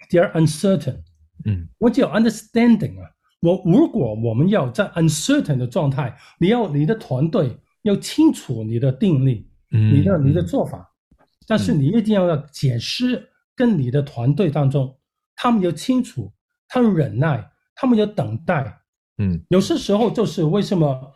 [0.09, 1.03] they're uncertain。
[1.45, 3.09] 嗯，我只有 understanding 啊。
[3.41, 10.79] 我如果我们要在 uncertain 的状态，你要你的团队要清楚你的定力，嗯，你的你的做法，
[11.19, 14.95] 嗯、但是你一定要要解释跟你的团队当中，
[15.35, 16.31] 他们要清楚，
[16.69, 18.79] 他们忍耐，他们要等待，
[19.17, 21.15] 嗯，有些时候就是为什么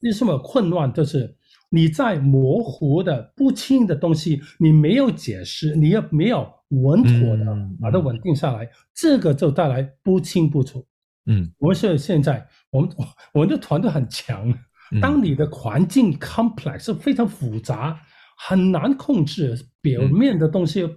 [0.00, 1.34] 为什么混乱，就是
[1.72, 6.46] 你在模糊的不清的东西，你没有解释，你也没有。
[6.74, 10.82] 稳妥的把它稳定下来，嗯、这个就带来不清不楚。
[11.26, 12.88] 嗯，我们是现在，我们
[13.34, 14.48] 我们的团队很强。
[14.90, 18.00] 嗯、当你的环境 complex 是非常复杂，
[18.38, 20.96] 很难控制，表面的东西，嗯、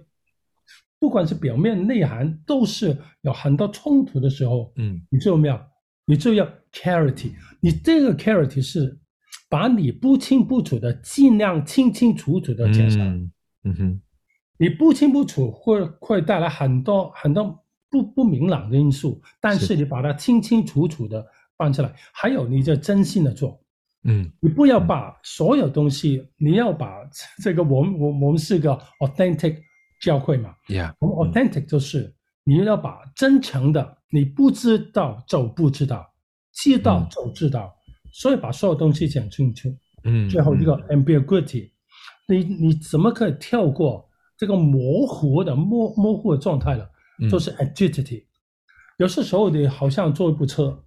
[0.98, 4.72] 不管是表面内涵，都是有很多冲突的时候。
[4.76, 5.68] 嗯，你就要
[6.06, 8.98] 你就要 clarity，你这个 clarity 是
[9.48, 13.00] 把你不清不楚的尽量清清楚楚的介绍。
[13.00, 13.32] 嗯，
[13.64, 14.00] 嗯哼。
[14.58, 21.22] 你不清不楚会会带来很多很多不不明朗的因素，但是你把它清清楚楚的
[21.58, 23.60] 放出来，还有你就真心的做，
[24.04, 26.88] 嗯，你不要把所有东西，嗯、你要把
[27.42, 29.58] 这个我们我我们是个 authentic
[30.00, 36.10] 教会嘛，Yeah，我们 authentic 就是你要把真诚的，你不知道就不知道，
[36.54, 37.75] 知道就知道，嗯、
[38.18, 39.68] 所以把所有东西讲清楚，
[40.04, 41.70] 嗯，最后一个 ambiguity，
[42.26, 44.08] 你你怎么可以跳过？
[44.38, 46.90] 这个模糊的模模糊的状态了，
[47.30, 48.22] 就是 agility。
[48.22, 48.26] 嗯、
[48.98, 50.82] 有些时候你好像坐一部车，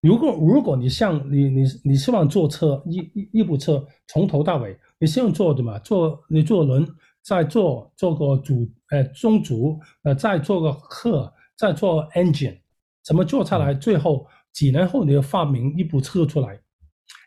[0.00, 5.78] 如果如果你像你你你希望坐车一一一部车从头到尾，你希望坐的嘛？
[5.78, 6.84] 坐你坐轮，
[7.22, 12.58] 再坐坐个主呃中主呃再坐个客，再坐 engine，
[13.04, 13.72] 怎么做下来？
[13.72, 16.60] 嗯、最后几年后你要发明一部车出来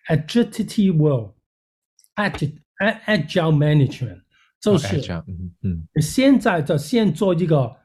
[0.07, 2.57] ，agility world，agile
[3.05, 4.21] agile management。
[4.60, 7.75] 就是，嗯嗯，现在就先做一个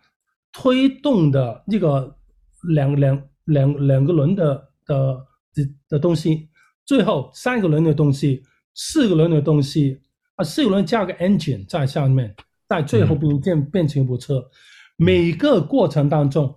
[0.52, 2.14] 推动的一个
[2.74, 6.50] 两两两两个轮的的的的东西，
[6.84, 8.42] 最后三个轮的东西，
[8.74, 9.98] 四个轮的东西，
[10.34, 12.36] 啊，四个轮加个 engine 在下面，
[12.68, 14.50] 在最后变变变成一部车，嗯、
[14.96, 16.54] 每个过程当中，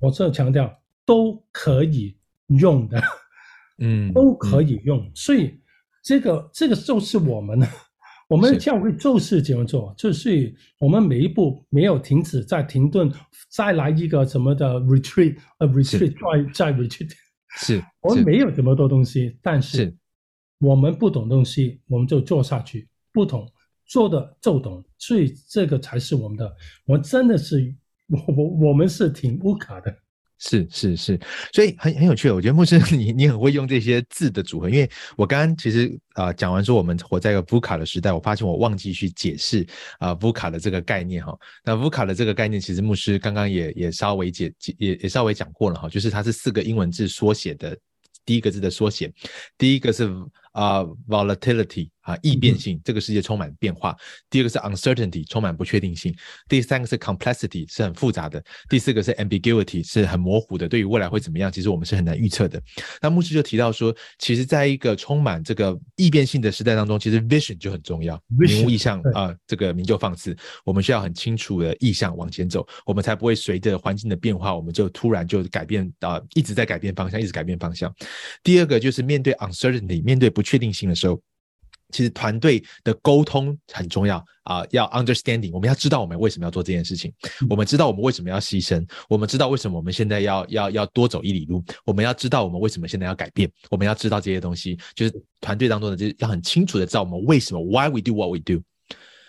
[0.00, 0.72] 我这强调
[1.06, 2.14] 都可以
[2.48, 3.02] 用的，
[3.78, 5.58] 嗯，都可以用，嗯、所以
[6.02, 7.66] 这个这个就是我们的。
[8.28, 13.08] 我们的教会就是这样做，就是我们每一步没有停止，再停顿，
[13.48, 16.12] 再来一个什么的 retreat，呃，retreat，
[16.52, 17.12] 再再 retreat，
[17.50, 19.96] 是，我们没有这么多东西，但是
[20.58, 23.48] 我们不懂东西，我们就做下去，不懂
[23.84, 26.52] 做的就懂，所以这个才是我们的，
[26.84, 27.72] 我真的是，
[28.10, 29.96] 我我我们是挺 VUCA 的。
[30.38, 31.18] 是是是，
[31.52, 32.30] 所以很很有趣。
[32.30, 39.66] 我觉得牧师 你你很会用这些字的组合，因为我刚刚其实啊、讲完说我们活在一个 VUCA 的时代，我发现我忘记去解释
[39.98, 41.34] 啊、呃、VUCA 的这个概念哈。
[41.64, 47.76] 那 VUCA 的这个概念，其实牧师刚刚也也稍微解解也也稍微讲过了哈，就是它是四个英文字缩写的
[48.24, 49.12] 第一个字的缩写，
[49.56, 50.10] 第一个是
[50.56, 53.94] 啊、uh, volatility 啊易变性，这个世界充满变化。
[54.30, 56.14] 第二个是 uncertainty，充满不确定性。
[56.48, 58.42] 第三个是 complexity，是很复杂的。
[58.70, 60.66] 第四个是 ambiguity，是很模糊的。
[60.66, 62.58] 对于未来会怎么样，其实我们是很难预测的。
[63.02, 68.18] 那牧师就提到说，其实在一个充满这个易变性的时代当中，其实 vision 就很重要。
[68.28, 70.34] 明无意向啊，这个明就放肆。
[70.64, 77.94] 我们需要很清楚的意向往前走，我们才不会随着环境的变化，我们就突然就改变啊，一直在改变方向，一直改变方向。
[78.42, 81.20] 第二个就是面对 uncertainty，面对不确定性的时候，
[81.92, 87.12] 其实团队的沟通很重要啊，要 understanding，我们要知道我们为什么要做这件事情，
[87.50, 98.62] 我们知道我们为什么要牺牲，我们知道为什么我们现在要要要多走一里路，我们要知道我们为什么现在要改变，我们要知道这些东西，就是团队当中的，就是要很清楚的知道我们为什么 why we do what we do。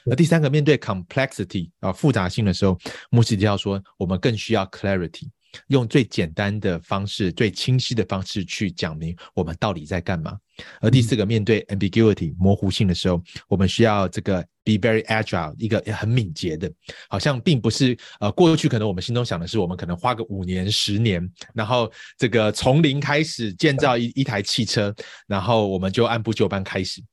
[0.09, 5.27] 那第三个，面对 complexity 啊复杂性的时候，牧师提要说，我们更需要 clarity。
[5.67, 10.37] 用最简单的方式、最清晰的方式去讲明我们到底在干嘛。
[10.81, 16.71] 而第四个，面对 ambiguity 模糊性的时候，我们需要这个 be very agile，一个很敏捷的，
[17.09, 24.91] 好像并不是呃过去可能我们心中想的是，我们可能花个五年、十年，然后这个从零开始建造一一台汽车，
[25.27, 27.03] 然后我们就按部就班开始。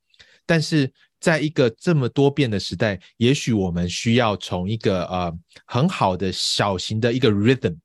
[0.46, 5.30] 但是在一个这么多变的时代，也许我们需要从一个呃
[5.66, 7.76] 很好的小型的一个 rhythm。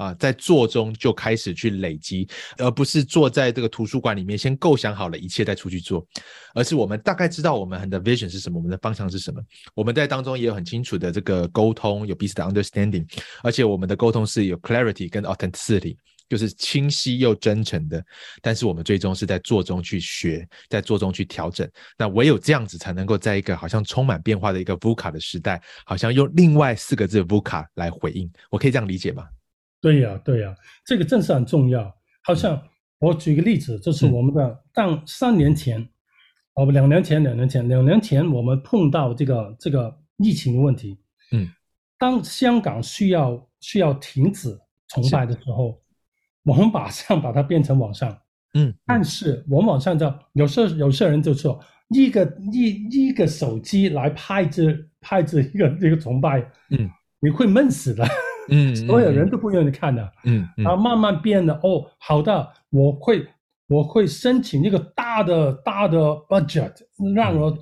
[0.00, 6.06] 啊，在做中就开始去累积，而不是坐在这个图书馆里面先构想好了一切再出去做，
[6.54, 9.42] 而是我们大概知道我们的 vision 是什么，我们的方向是什么。
[9.74, 13.06] 我们在当中也有很清楚的这个沟通，有彼此的 understanding，
[13.42, 15.94] 而且我们的沟通是有 clarity 跟 authenticity，
[16.30, 18.02] 就是清晰又真诚的。
[18.40, 21.70] 但是我们最终是在做中去学，在做中去调整。
[21.98, 28.32] 那唯有这样子才能够在一个好像充满变化的一个 VUCA 的时代，好像用另外四个字 VUCA 来回应。
[28.48, 29.28] 我可以这样理解吗？
[29.80, 31.92] 对呀，对呀，这个真是很重要。
[32.22, 32.60] 好像
[32.98, 35.80] 我举个例子，就是我们的当三年前，
[36.54, 40.98] 哦不，两年前，两年前，两年前，我们碰到这个这个疫情的问题。
[41.32, 41.48] 嗯，
[41.98, 44.54] 当香港需要需要停止
[44.88, 45.80] 崇拜的时候，
[46.44, 48.16] 我们马上把它变成网上。
[48.54, 56.40] 嗯，但是我们网上就有时候有些人就说，一个一一个手机来拍这拍这一个一个崇拜，
[56.70, 56.90] 嗯，
[57.20, 58.06] 你会闷死的。
[58.50, 63.26] 嗯，所有人都不愿意看的，嗯，然后慢慢变得哦，好的，我会
[63.68, 66.72] 我会申请一个大的大的 budget，
[67.14, 67.56] 让我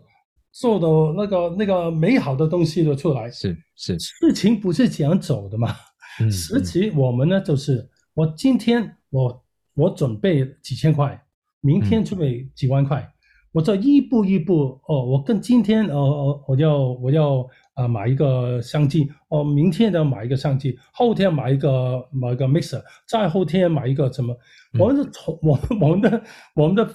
[0.52, 3.30] 做的那个那个美好的东西都出来。
[3.30, 5.74] 是是，事情不是这样走的嘛？
[6.20, 11.22] 嗯，实际我们呢，就是我今天我我准备几千块，
[11.60, 13.06] 明天准备几万块，
[13.52, 17.46] 我这一步一步哦，我跟今天哦哦，我要我要。
[17.78, 24.36] 啊，买一个相机，哦，明天的买一个相机，后天买一个买一个 mixer，再后天买一个什么？
[24.72, 26.24] 嗯、我们的崇，我们我们的
[26.56, 26.94] 我们的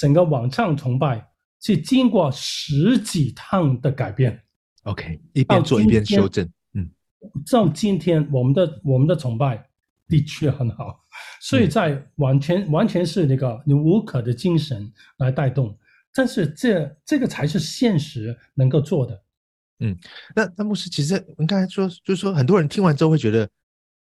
[0.00, 1.24] 整个网上崇拜
[1.60, 4.42] 是经过十几趟的改变。
[4.82, 6.44] OK，一边做一边修正。
[6.74, 6.90] 嗯，
[7.48, 9.64] 到今天我们的我们的崇拜
[10.08, 10.98] 的确很好，
[11.40, 15.78] 所以在完全、嗯、完全是那个你无可的精神来带动，
[16.12, 19.22] 但是这这个才是现实能够做的。
[19.80, 19.96] 嗯，
[20.34, 23.48] 那那牧师其实你刚才说，就是说很多人听完之后会觉得，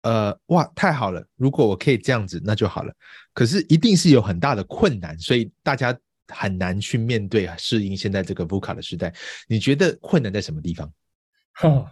[0.04, 2.94] 呃，哇，太好了，如果我可以这样子，那就好了。
[3.34, 5.94] 可是一定是有很大的困难，所以大家
[6.30, 9.14] 很难去面对适应现在这个 VUCA 的时代。
[9.50, 10.90] 你觉得困难在什么地方？
[11.54, 11.92] 哈，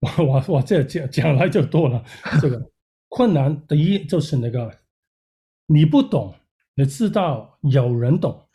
[0.00, 2.04] 我我我这讲讲来就多了。
[2.42, 2.70] 这个
[3.08, 4.70] 困难第一就是那个
[5.64, 6.34] 你不懂，
[6.74, 8.46] 你知道有人懂。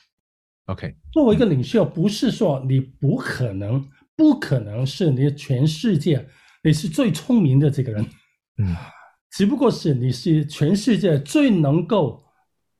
[0.65, 3.83] OK，作为一个领袖，不是说你不可能。
[4.17, 6.27] 不可能是你全世界
[6.63, 8.05] 你是最聪明的这个人，
[8.57, 8.75] 嗯，
[9.31, 12.25] 只不过是你是全世界最能够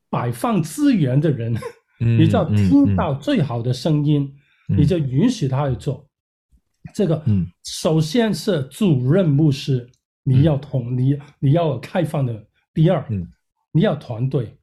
[0.09, 1.55] 摆放资源的人，
[1.99, 4.35] 嗯，你只要听到最好的声音，
[4.69, 7.23] 嗯，你就允许他去做，嗯，这个。
[7.27, 9.87] 嗯，首先是主任牧师，
[10.25, 12.45] 嗯，你要同你你要有开放的。
[12.73, 13.25] 第二，嗯，
[13.71, 14.57] 你要团队，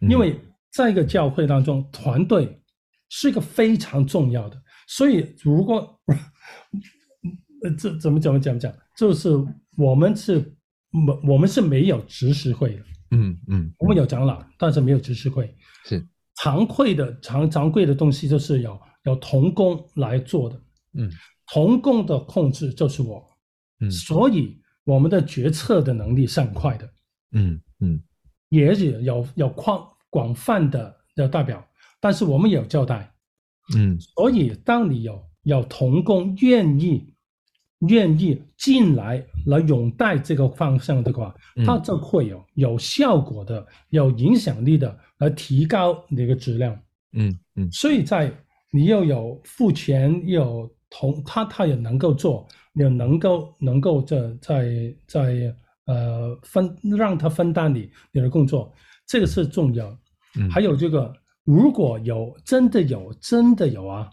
[0.00, 0.40] 嗯，因为
[0.72, 2.60] 在一个教会当中，团队
[3.08, 4.60] 是一个非常重要的。
[4.86, 5.93] 所以，如果
[7.62, 9.30] 呃，这怎么怎么讲讲，就是
[9.76, 10.54] 我们是，
[11.26, 15.54] 我们是没有执事会的，嗯嗯，嗯，我们有长老，但是没有执事会，
[15.84, 16.06] 是。
[16.36, 20.60] 常规的常常规的东西，就是有有同工来做的，
[20.94, 21.10] 嗯，
[21.52, 23.24] 同工的控制就是我，
[23.80, 26.92] 嗯，所以我们的决策的能力是很快的，
[27.32, 28.02] 嗯嗯，
[28.48, 31.64] 也是有有广广泛的的代表，
[32.00, 33.10] 但是我们也有交代。
[33.76, 37.06] 嗯，所以当你有有同工愿意
[37.88, 41.34] 愿意进来来拥戴这个方向的话，
[41.66, 46.78] 它就会有有效果的、有影响力的来提高你的质量。
[47.12, 48.32] 嗯嗯，所以在
[48.72, 58.72] 你又有付钱，又有同他他也能够做，也能够能够这在在呃分让他分担你你的工作，
[59.06, 59.86] 这个是重要。
[60.36, 61.12] 嗯，还有这个，
[61.44, 64.10] 如果有真的有真的有啊，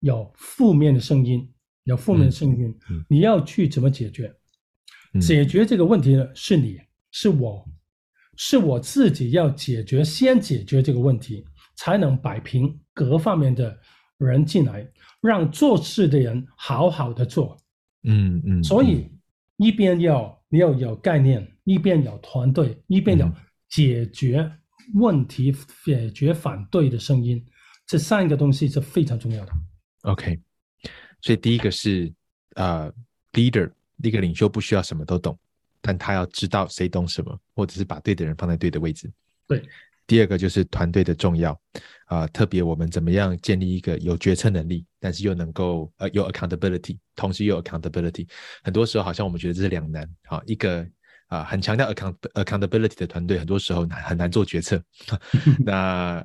[0.00, 1.48] 有负面的声音，
[1.84, 2.74] 有负面的声音，
[3.08, 4.34] 你要去怎么解决？
[5.14, 6.78] 嗯，解决这个问题的是你
[7.10, 7.66] 是我，
[8.36, 11.44] 是我自己要解决，先解决这个问题，
[11.76, 13.78] 才能摆平各方面的
[14.18, 14.88] 人进来，
[15.20, 17.56] 让做事的人好好的做。
[18.04, 19.06] 嗯嗯，所以
[19.56, 23.30] 一边要你要有概念，一边有团队，一边有
[23.68, 24.50] 解决
[24.94, 27.44] 问题、解决反对的声音，
[27.86, 29.52] 这三个东西是非常重要的。
[30.02, 30.38] OK，
[31.20, 32.12] 所以第一个是
[32.54, 32.92] 呃
[33.32, 33.70] ，leader，
[34.02, 35.38] 一个领袖不需要什么都懂，
[35.80, 39.10] 但他要知道谁懂什么，或者是把对的人放在对的位置。
[39.46, 39.62] 对。
[40.06, 41.52] 第二个就是团队的重要
[42.06, 48.28] 啊、呃，特别我们怎么样建立一个有决策能力，但是又能够呃有 accountability，同时又有 accountability。
[48.64, 50.84] 很多时候好像我们觉得这是两难啊，一个
[51.30, 54.82] 啊、呃、很强调 account accountability 的团队，很多时候难很难做决策。
[55.64, 55.74] 那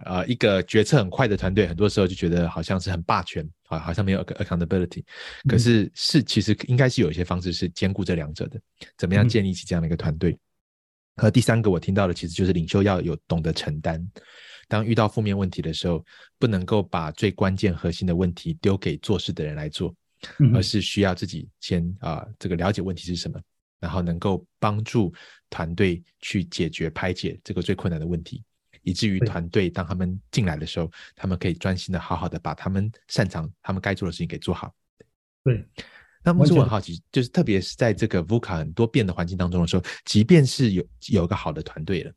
[0.03, 5.03] 啊、呃、一个决策很快的团队，很多时候就觉得好像是很霸权啊，好像没有 accountability。
[5.47, 8.60] 可是是其实应该是有一些方式是兼顾这两者的，
[8.97, 10.38] 怎么样建立起这样的一个团队？
[11.18, 14.06] 和第三个我听到的其实就是领袖要有懂得承担，
[14.68, 16.03] 当遇到负面问题的时候，
[16.38, 19.95] 不能够把最关键核心的问题丢给做事的人来做，
[20.53, 23.39] 而是需要自己先啊、呃、这个了解问题是什么，
[23.80, 25.13] 然后能够帮助
[25.49, 28.43] 团队去解决排解这个最困难的问题，
[28.84, 34.73] 以至于团队当他们进来的时候，他们可以专心的好好的把他们擅长他们该做的事情给做好。
[35.43, 35.65] 对。
[36.28, 42.11] 那我很好奇，就是特别是在这个 VUCA 很多变的环境当中的时候，即便是有有个好的团队了，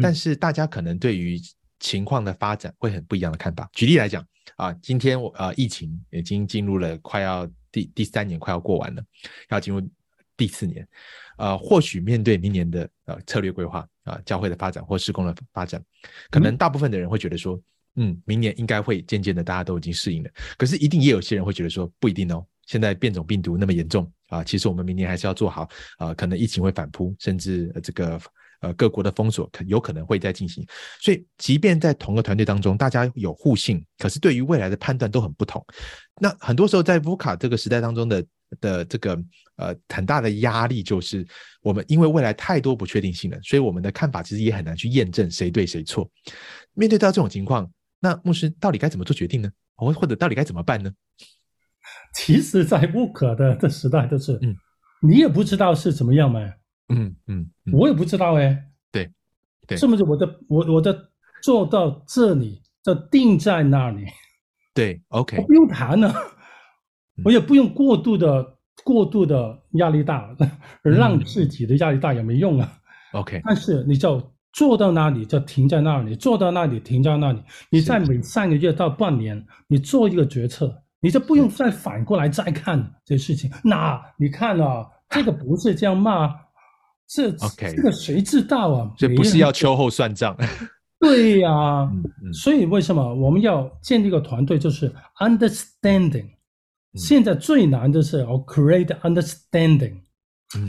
[0.00, 1.38] 但是大家可能对于
[1.78, 3.68] 情况的发展会很不一样的看法。
[3.74, 4.26] 举例来讲
[4.56, 9.04] 啊，今天我呃疫情已经进入了快要第第三年，快要过完了，
[9.50, 9.86] 要进入
[10.36, 10.86] 第四年，
[11.38, 15.82] 呃，或许面对明年的呃策略规划啊，教会的发展或施工的发展，
[16.30, 17.60] 可能大部分的人会觉得说，
[17.96, 20.30] 嗯，明年应该会渐渐的大家都已经适应了。
[20.56, 22.44] 可是一定也有些人会觉得说，不一定哦。
[22.66, 25.68] 现在变种病毒那么严重啊，其实我们明年还是要做好
[25.98, 28.18] 啊，可能疫情会反扑，甚至这个
[28.60, 30.66] 呃各国的封锁可有可能会再进行。
[30.98, 35.62] 所以，即便在同个团队当中，大家有互信，可是对于未来的判断都很不同。
[36.18, 38.24] 那很多时候在 VUCA 这个时代当中的
[38.60, 39.18] 的这个
[39.56, 41.26] 呃很大的压力，就是
[41.62, 46.10] 我们因为未来太多不确定性了，所以我们的看法其实也很难去验证谁对谁错。
[46.72, 49.50] 面对到这种情况，那牧师到底该怎么做决定呢？
[49.76, 50.92] 或或者到底该怎么办呢？
[52.14, 54.56] 其实，在 VUCA 的的时代，就是，嗯，
[55.02, 56.40] 你也不知道是怎么样嘛，
[56.88, 59.10] 嗯嗯，嗯，我也不知道哎，对，
[59.66, 61.10] 对，是不是我的我我的
[61.42, 64.06] 做到这里就定在那里，
[64.72, 66.14] 对，OK，不用谈了，
[67.22, 70.34] 我也不用过度的过度的压力大，
[70.82, 72.72] 让自己的压力大也没用啊
[73.12, 77.40] ，OK，但是你就做到那里就停在那里，做到那里停在那里，
[77.70, 80.80] 你在每三个月到半年，你做一个决策。
[81.00, 83.50] 你就不用再反过来再看这事情。
[83.62, 86.34] 那你看啊，这个不是这样骂，
[87.06, 87.76] 这 Okay.
[87.76, 88.90] 这个谁知道啊？
[88.96, 90.34] 这不是要秋后算账。
[90.98, 91.92] 对呀、啊，
[92.32, 94.58] 所以为什么我们要建立一个团队？
[94.58, 96.30] 就是 understanding。
[96.94, 100.00] 现在最难的是要 create understanding。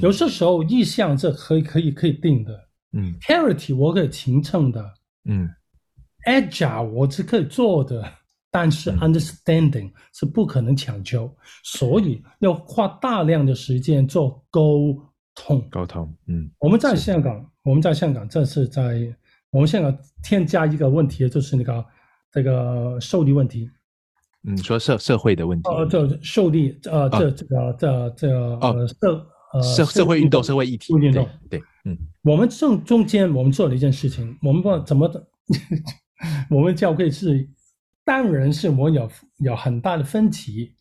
[0.01, 2.69] 有些时候意向是可以可以可以定的。
[2.93, 4.93] 嗯，clarity 我可以形成的。
[5.25, 5.49] 嗯
[6.25, 8.03] ，agile 我是可以做的。
[8.51, 14.97] 但是 understanding 是不可能强求，嗯、所以要花大量的时间做沟
[15.35, 15.67] 通。
[15.69, 19.13] 沟通，嗯，我们在香港，我们在香港，这是在
[19.49, 21.85] 我们香港添加一个问题，就是那个
[22.31, 23.69] 这个受力问题。
[24.45, 25.69] 嗯，说社社会的问题。
[25.69, 28.29] 呃，这受力，呃，这这个这这
[28.59, 35.27] 呃社呃社社会运动社会议题运动对，嗯，我们正中间我们做了一件事情，我们不怎么的，
[36.49, 37.49] 我们教会是。
[38.07, 40.71] 当然是我有有很大的分歧，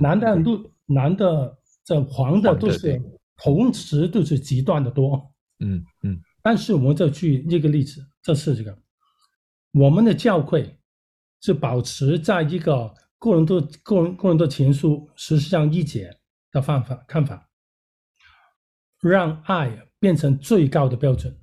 [0.00, 1.52] 男的都男的
[1.84, 2.96] 这黄的都是
[3.36, 5.20] 同时都是极端的多，
[5.58, 6.16] 嗯嗯。
[6.40, 8.78] 但是我们就举一个例子，这是这个，
[9.72, 10.78] 我们的教会
[11.40, 16.10] 是保持在一个个人的个人个人的情书实际上一解
[16.52, 17.48] 的方法看法，
[19.00, 21.34] 让爱变成最高的标准，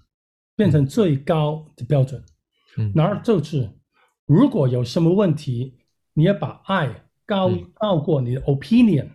[0.55, 2.23] 变成最高的标准，
[2.77, 3.71] 嗯，然后就是。
[4.29, 5.77] 如果有什么问题，
[6.11, 6.93] 你要把爱
[7.25, 9.07] 高高过你的 opinion，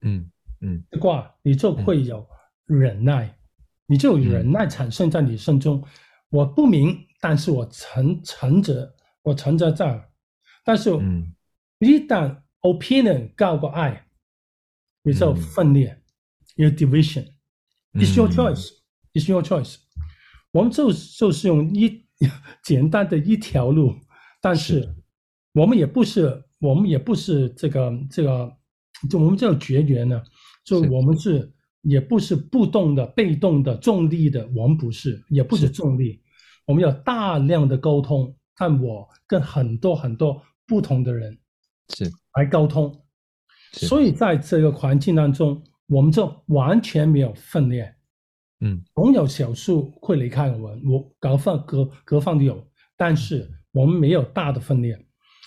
[0.00, 0.30] 嗯
[0.62, 0.82] 嗯。
[0.90, 2.26] 的话，你就会有
[2.64, 3.36] 忍耐，
[3.84, 5.84] 你就有忍耐产生在你身中。
[6.30, 10.08] 我不明，但是我承承着，我存在这儿，
[10.66, 10.90] 但是，
[11.78, 14.08] 一旦 opinion 高过爱，
[15.04, 15.96] 也就分裂，
[16.56, 19.76] 有 division，it's your choice，it's your choice。
[20.50, 22.04] 我们就就是用一
[22.64, 23.94] 简单的一条路，
[24.40, 24.92] 但是
[25.52, 28.58] 我们也不是，我们也不是这个这个，
[29.08, 30.20] 就我们这种绝缘呢，
[30.64, 31.52] 就我们是。
[31.82, 36.20] 也不是不动的、被动的、重力的，我们不是，也不是重力。
[36.64, 41.36] 我们有大量的沟通，但我跟很多很多不同的人
[41.94, 42.94] 是来沟通，
[43.72, 47.94] 所以在这个环境当中，我们就完全没有分裂。
[48.60, 54.98] 嗯，总有少数会离开我们，我隔放隔隔放的有，但是我们没有大的分裂。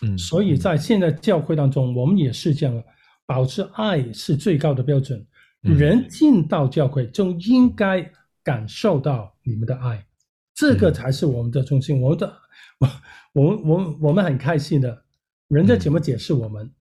[0.04, 2.84] 嗯，所以在现在教会当中，我们也是这样，
[3.26, 5.26] 保持爱是最高的标准。
[5.62, 8.10] 人进到教会就应该
[8.44, 10.06] 感受到你们的爱，
[10.54, 12.00] 这个才是我们的中心。
[12.00, 12.34] 我们的，
[12.80, 12.88] 我，
[13.34, 15.04] 我，我，我们很开心的。
[15.50, 16.72] 人家怎么解释我们？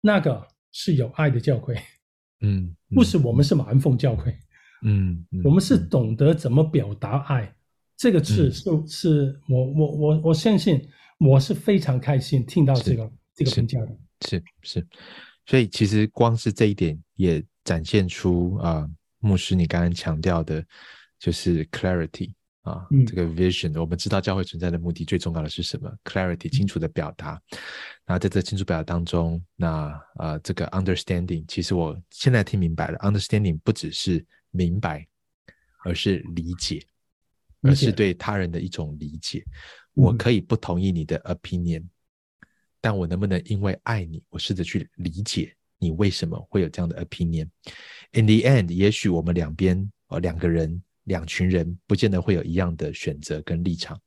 [0.00, 1.80] 那个是有爱的教会，
[2.40, 4.36] 嗯，不是我们是蛮风教会，
[4.82, 7.54] 嗯，我们是懂得怎么表达爱。
[7.96, 10.84] 这个是是是我我我我相信，
[11.18, 13.96] 我是非常开心听到这个这个评价的，
[14.26, 14.86] 是是。
[15.46, 17.42] 所以其实光是这一点也。
[17.64, 20.62] 展现出啊、呃，牧师你刚刚强调的，
[21.18, 22.30] 就是 clarity
[22.64, 23.78] 啊，嗯、这个 vision。
[23.78, 27.40] 我们知道教会存在的目的最重要的是什么？clarity 清楚的表达。
[28.06, 35.06] 那、嗯、在这清楚表达当中，那啊、呃，这个 understanding，其实我现在听明白了，understanding 不只是明白，
[35.84, 36.82] 而是理解，
[37.62, 39.44] 而是对他人的一种理解。
[39.94, 41.88] 嗯、我可以不同意你的 opinion，、嗯、
[42.80, 45.54] 但我能不能因为爱你，我试着去理解？
[45.78, 54.00] 你为什么会有这样的 opinion？In the end，也许我们两边呃两个人、两群人不见得会有一样的选择跟立场，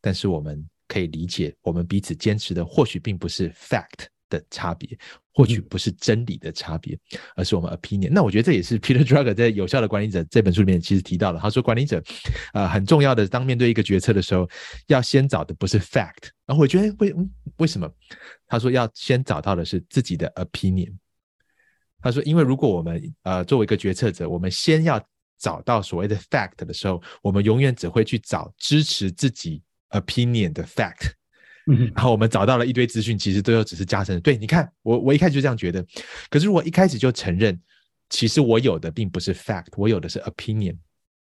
[0.00, 4.96] 但是我们可以理解，我们彼此坚持的或许并不是 fact 的差别，
[5.34, 6.98] 或许不是真理的差别，
[7.34, 8.10] 而是我们 opinion。
[8.12, 12.02] 那我觉得这也是 Peter Drucker 在《有效的管理者》这本书里面其实提到了，他说管理者
[12.52, 14.48] 呃很重要的，当面对一个决策的时候，
[14.86, 16.30] 要先找的不是 fact。
[16.46, 17.14] 然后我觉得为
[17.56, 17.92] 为什么？
[18.46, 20.92] 他说要先找到的是自己的 opinion。
[22.02, 24.98] 他说，因为如果我们呃作为一个决策者，我们先要
[25.40, 31.12] 找到所谓的 fact 的时候，我们永远只会去找支持自己 opinion 的 fact。
[31.66, 34.20] 嗯，然后我们找到了一堆资讯，其实最后只是加深。
[34.20, 35.84] 对，你看，我我一开始就这样觉得。
[36.28, 37.60] 可是如果一开始就承认，
[38.08, 40.76] 其实我有的并不是 fact，我有的是 opinion。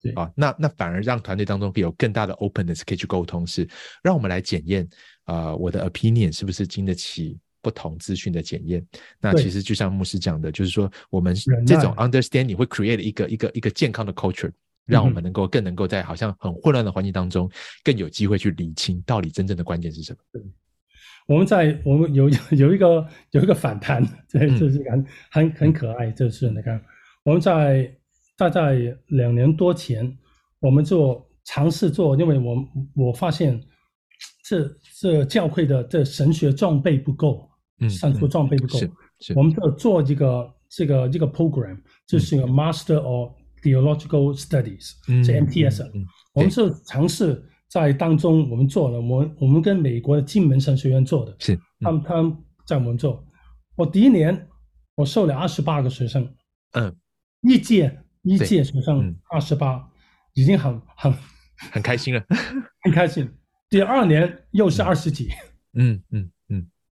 [0.02, 3.68] 对啊，那那反而让团队当中可以有更大的 openness 可以去沟通，是
[4.04, 4.88] 让我们来检验
[5.24, 7.40] 啊、呃，我的 opinion 是不是经得起。
[7.66, 8.86] 不同资讯的检验，
[9.20, 11.34] 那其实就像牧师讲的，就是说我们
[11.66, 14.52] 这种 understanding 会 create 一个一个一个健康的 culture，
[14.86, 17.50] 让我们能够更能够在好像很混乱的环境当中，
[17.84, 20.20] 更有机会去理清到底真正的关键是什么。
[20.32, 20.44] 对，
[21.26, 26.80] 我们在我们有 有一个有一个反弹，这这是很很很可爱，就是你看
[27.24, 27.92] 我们在
[28.38, 28.76] 大概
[29.08, 30.16] 两年多前，
[30.60, 33.60] 我们做尝试做，因为我我发现
[34.44, 37.50] 这这教会的这神学装备不够。
[37.80, 38.80] 嗯，上述装备不够，
[39.36, 45.86] 我们就做一个这个一个 program，就是一个 Master of Theological Studies，是 MTS。
[46.34, 53.26] 我们是尝试在当中，我们做了，我们我们跟美国的金门神学院做的，是他们他们在我们做。
[53.76, 54.48] 我第一年
[54.96, 56.34] 我收了二十八个学生，
[56.72, 56.96] 嗯，
[57.42, 59.86] 一届一届学生二十八，
[60.34, 61.14] 已经很很
[61.72, 62.24] 很开心了，
[62.84, 63.30] 很开心。
[63.70, 65.30] 第二年又是二十几，
[65.74, 66.32] 嗯嗯。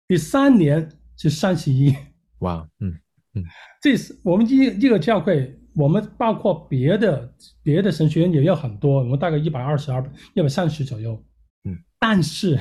[0.08, 1.94] 第三年是三十一，
[2.38, 2.94] 哇，嗯
[3.34, 3.44] 嗯，
[3.82, 10.02] 这是我们一一个教会，我们包括别的别的神学院也有很多，我们大概一百二十二、
[10.34, 11.20] 一百三十左右，
[11.64, 12.58] 嗯，但是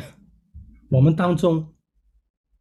[0.90, 1.72] 我们当中，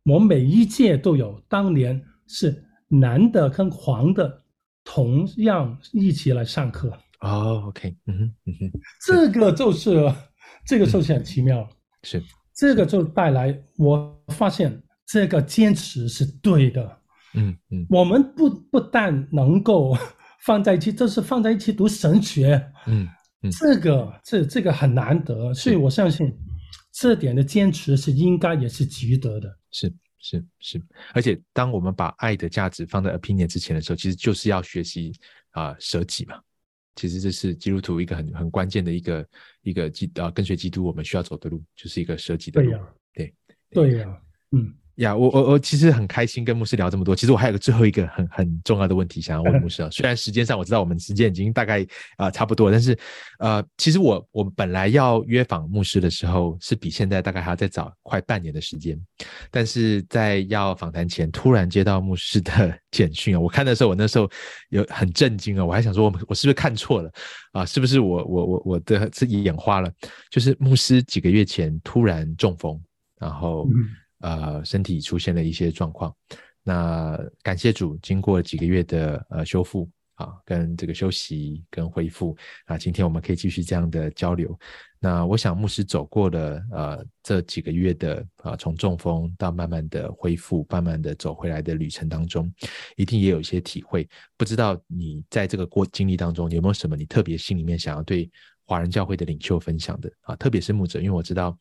[0.04, 4.42] 我们每一届都有当年是男的跟黄的
[4.84, 6.92] 同样一起来上课。
[7.20, 10.12] 哦，OK，嗯哼嗯哼，这个就是
[10.66, 12.22] 这个就是很奇妙，嗯、是。
[12.54, 16.98] 这个就带来，我发现这个坚持是对的。
[17.34, 19.96] 嗯嗯，我们不不但能够
[20.42, 22.64] 放在一起，这是放在一起读神学。
[22.86, 23.08] 嗯
[23.42, 26.32] 嗯，这个这这个很难得，所以我相信
[26.92, 29.48] 这点的坚持是应该也是值得的。
[29.72, 30.80] 是是是，
[31.12, 35.12] 而且当我们把爱的价值放在 opinion 之前的时候，其实就是要学习
[35.50, 36.40] 啊、呃、舍己嘛。
[36.94, 39.28] 其实这是基督徒一个很很关键的一个
[39.62, 42.70] 一个基啊跟随基督我们需要走的路，就是一个舍己的路。
[42.70, 43.34] 对呀、啊，对
[43.70, 44.20] 对呀、啊，
[44.52, 44.74] 嗯。
[44.96, 47.16] 呀，yeah, 我我我其实很开心跟牧师聊这么多。
[47.16, 49.88] 其实我还有个最后一个很很重要的问题想要问牧师啊。
[49.92, 51.82] 虽然时间上我知道我们时间已经大概
[52.16, 52.96] 啊、呃、差不多，但是
[53.38, 58.96] 呃，其实我我本来要约访牧师的时候，是比现在大概还要再早快半年的时间。
[59.50, 64.30] 但是在要访谈前，突然接到牧师的 简讯啊，我看的时候，我那时候
[64.68, 67.10] 有很震惊啊，我还想说我我是不是看错了
[67.52, 67.66] 啊？
[67.66, 69.90] 是不是我我我我的自己眼花了？
[70.30, 72.80] 就是牧师几个月前突然中风，
[73.18, 73.66] 然后。
[73.74, 73.90] 嗯
[74.24, 76.10] 呃，身体出现了一些状况，
[76.62, 84.58] 那感谢主，经过几个月的呃修复啊，跟这个休息跟恢复啊，今天我们可以继续这样的交流。
[84.98, 92.50] 那我想牧师走过了呃这几个月的啊，从中风到慢慢的恢复，慢慢的走回来的旅程当中，
[92.96, 94.08] 一定也有一些体会。
[94.38, 98.30] 不知道你在这个过经历当中有没有什么你特别心里面想要对
[98.64, 100.34] 华人教会的领袖分享的啊？
[100.36, 101.58] 特别是牧者，因为我知道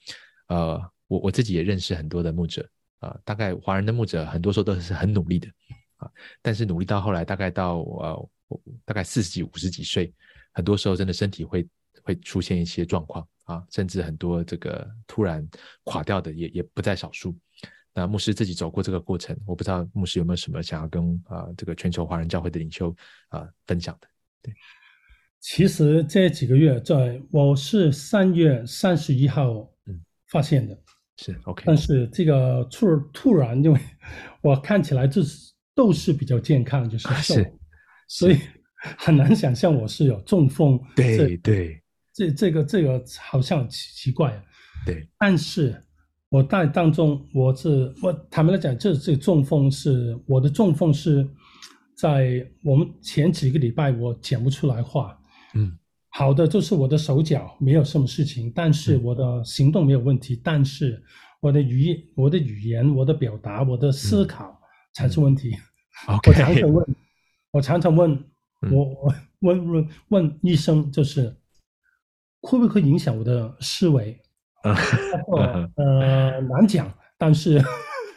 [0.47, 0.81] 呃。
[1.13, 5.47] 我我自己也认识很多的牧者啊，大概华人的牧者很多时候都是很努力的
[5.97, 6.09] 啊，
[6.41, 8.29] 但是努力到后来，大概到呃
[8.83, 10.11] 大概四十几五十几岁，
[10.51, 11.67] 很多时候真的身体会
[12.01, 15.47] 会出现一些状况啊，甚至很多这个突然
[15.83, 17.35] 垮掉的也也不在少数。
[17.93, 22.95] 那牧师自己走过这个过程，我不知道牧师有没有什么想要跟啊这个全球华人教会的领袖
[23.27, 24.07] 啊分享的？
[24.41, 24.53] 对，
[25.39, 30.75] 其实这几个月在我是三月三十一号嗯发现的。
[31.23, 33.79] 是 OK，但是这个突突然，因为
[34.41, 37.53] 我看起来就是都是比较健康，就是瘦，是
[38.09, 38.37] 所以
[38.75, 40.77] 很难想象我是有中风。
[40.97, 41.81] 对对，
[42.13, 44.37] 这这个这个好像奇奇怪。
[44.85, 45.81] 对，但是
[46.27, 51.25] 我在当中，我是我坦白来讲，这这中风是我的中风是
[51.95, 55.17] 在我们前几个礼拜我讲不出来话。
[55.53, 55.79] 嗯。
[56.15, 61.01] 好的，就是我的手脚没有什么事情，但是我的行动没有问题，嗯、但是
[61.39, 64.61] 我的语、我的语言、我的表达、我的思考
[64.93, 65.57] 才是问题。
[66.07, 66.95] 嗯、我常常问，
[67.51, 68.11] 我常常问，
[68.61, 71.35] 嗯、我我问问问医生，就是
[72.41, 74.15] 会不会影响我的思维？
[75.35, 77.59] 嗯、呃，难讲，但是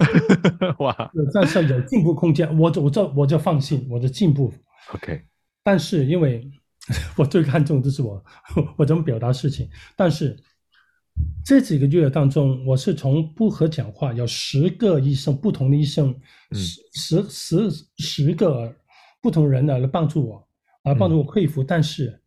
[0.80, 0.94] 哇，
[1.32, 4.52] 但是有进步空间，我我就我就放心，我的进步。
[4.92, 5.22] OK，
[5.62, 6.46] 但是因为。
[7.16, 8.24] 我最看重的是我，
[8.78, 9.68] 我怎么表达事情。
[9.96, 10.36] 但是
[11.44, 16.14] 这几个月当中，我是从不和讲话，有十个医生，不同的医生，
[16.52, 18.74] 十十十十个
[19.20, 20.48] 不同人呢来帮助我，
[20.84, 21.64] 来帮助我恢复。
[21.64, 22.20] 但是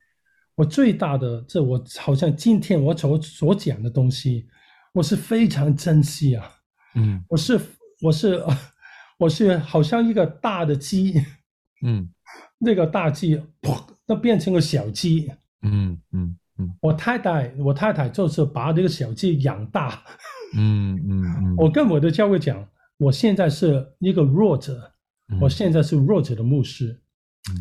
[0.55, 4.47] 我最大的，这我好像今天我所所讲的东西，
[4.93, 6.51] 我是非常珍惜啊。
[6.95, 7.59] 嗯，我是
[8.01, 8.43] 我是
[9.17, 11.23] 我是好像一个大的鸡，
[11.83, 12.09] 嗯，
[12.57, 13.39] 那个大鸡
[14.09, 15.31] 都变成个小鸡，
[15.61, 16.75] 嗯嗯嗯。
[16.81, 20.03] 我太太，我太太就是把这个小鸡养大，
[20.55, 21.55] 嗯嗯嗯。
[21.55, 24.91] 我跟我的教会讲，我现在是一个弱者，
[25.39, 26.99] 我现在是弱者的牧师，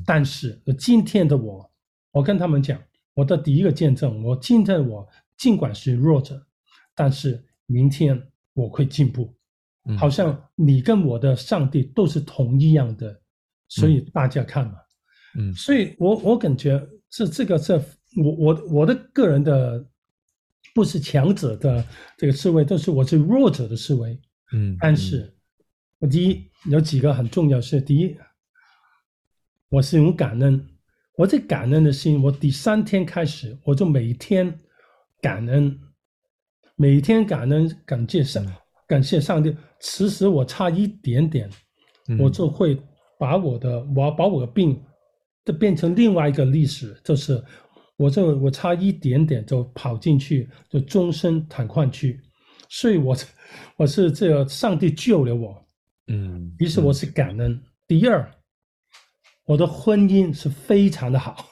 [0.06, 1.70] 但是今天的我，
[2.12, 2.80] 我跟他们讲，
[3.12, 6.42] 我的第一个见证，我今天的我尽管是弱者，
[6.94, 8.18] 但是明天
[8.54, 9.30] 我会进步，
[9.98, 13.20] 好像你跟我的上帝都是同一样的，
[13.68, 14.72] 所以大家看嘛。
[14.72, 14.87] 嗯，
[15.54, 17.72] 所以我我感觉是这个是
[18.16, 19.84] 我我我的个人的
[20.74, 21.84] 不是强者的
[22.16, 24.18] 这个思维，都是我是弱者的思维。
[24.52, 25.32] 嗯，但是
[25.98, 28.16] 我第一有几个很重要是，第一，
[29.68, 30.66] 我是用感恩，
[31.16, 34.58] 我这感恩的心，我第三天开始我就每天
[35.20, 35.78] 感恩，
[36.76, 38.44] 每天感恩感谢上
[38.86, 41.50] 感谢上帝，其实我差一点点，
[42.18, 42.80] 我就会
[43.18, 44.82] 把我的我要把我的病。
[45.48, 47.42] 就变成另外一个历史，就是
[47.96, 52.20] 我这我差一点点就跑进去，就终身瘫痪去，
[52.68, 53.16] 所以我
[53.78, 55.56] 我是这个上帝救了我，
[56.08, 57.52] 嗯，于是我是感恩。
[57.52, 58.30] 嗯、第二，
[59.46, 61.46] 我的婚姻是非常的好，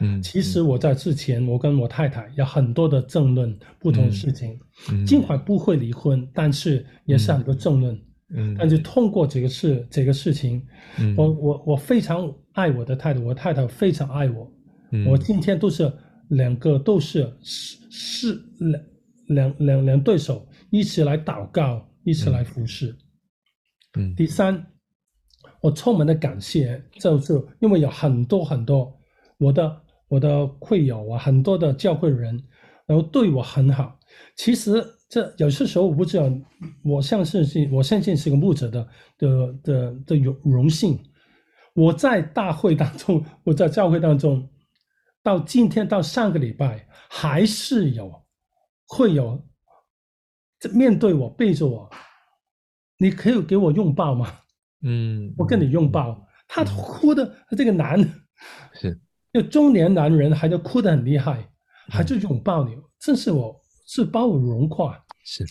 [0.00, 7.94] 嗯，其实我在之前我跟我太太有很多的争论，不同的事情，嗯，尽管不会离婚，但是也是很多争论。
[7.94, 10.62] 嗯嗯，但是通过这个事，这个事情，
[10.98, 14.52] 嗯、我我我非常爱我的太太，我太太非常爱我，
[14.90, 15.92] 嗯、我今天都是
[16.30, 18.82] 两个都是是是两
[19.28, 22.92] 两两两对手一起来祷告，一起来服侍。
[23.96, 24.66] 嗯，第三，
[25.60, 28.92] 我充满了感谢，就是因为有很多很多
[29.38, 32.42] 我的我的会友啊，很多的教会人，
[32.86, 33.96] 然后对我很好，
[34.34, 34.84] 其实。
[35.10, 36.30] 这有些时候我不知道，
[36.84, 38.86] 我相信是，我相信是个牧者的
[39.16, 40.98] 的的的荣荣幸。
[41.78, 44.50] 我在大会当中，我在教会当中，
[45.22, 48.12] 到今天到上个礼拜，还是有
[48.88, 49.40] 会有
[50.72, 51.88] 面对我背着我，
[52.98, 54.40] 你可以给我拥抱吗？
[54.82, 56.26] 嗯，我跟你拥抱。
[56.48, 58.00] 他哭的这个男
[58.72, 59.00] 是，
[59.32, 61.48] 就中年男人，还在哭得很厉害，
[61.88, 63.56] 还就拥抱你，真是我
[63.86, 65.00] 是把我融化。
[65.24, 65.46] 是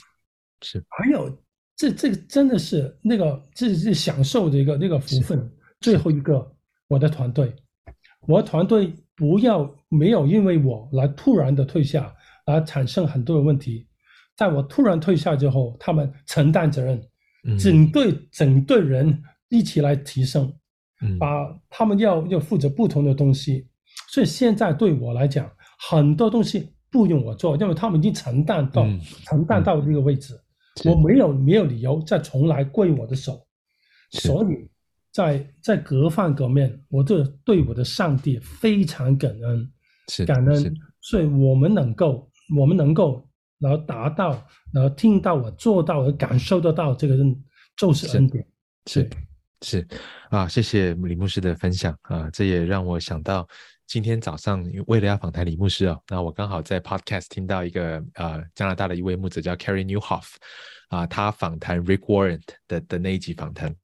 [0.61, 1.41] 是，还有
[1.78, 5.49] 这这个真的是那个这是享受的一个那个福分。
[5.80, 6.55] 最后一个，
[6.88, 7.53] 我的团队，
[8.28, 12.13] 我的团队不要没有因为我来突然的退下，
[12.45, 13.88] 而产生很多的问题。
[14.36, 17.01] 在我突然退下之后，他们承担责任，
[17.59, 20.53] 整队整队人一起来提升。
[20.99, 21.28] 嗯，把
[21.69, 23.67] 他们要要负责不同的东西，
[24.09, 25.47] 所以现在对我来讲，
[25.88, 30.34] 很多东西不用我做，因为他们已经承担到、嗯、承担到这个位置，
[30.84, 33.45] 嗯、我没有没有理由再重来归我的手，
[34.09, 34.67] 所以
[35.18, 39.72] 在在各方各面，我就对我的上帝非常感恩，
[40.28, 44.30] 感恩，所以我们能够我们能够然后达到
[44.72, 47.43] 然后听到我做到而感受得到这个人
[47.76, 48.45] 就是恩典，
[48.86, 49.09] 是。
[49.63, 49.88] 是
[50.30, 53.47] 啊，谢谢李牧师的分享啊，这也让我想到
[53.88, 60.28] 今天早上为了要访谈李牧师哦，那我刚好在 Podcast 听到一个呃加拿大的一位牧者叫 Carey Nieuwhof
[60.89, 63.76] 啊，他访谈 Rick Warren 的的那一集访谈，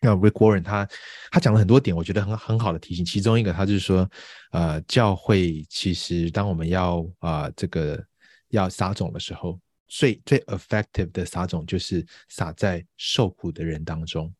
[0.00, 0.88] 那 Rick Warren 他
[1.30, 4.08] 他讲了很多点，我觉得很很好的提醒，其中一个他就是说，
[4.52, 8.02] 呃，教会其实当我们要啊、呃、这个
[8.48, 14.32] 要撒种的时候，最最 effective 的撒种就是撒在受苦的人当中。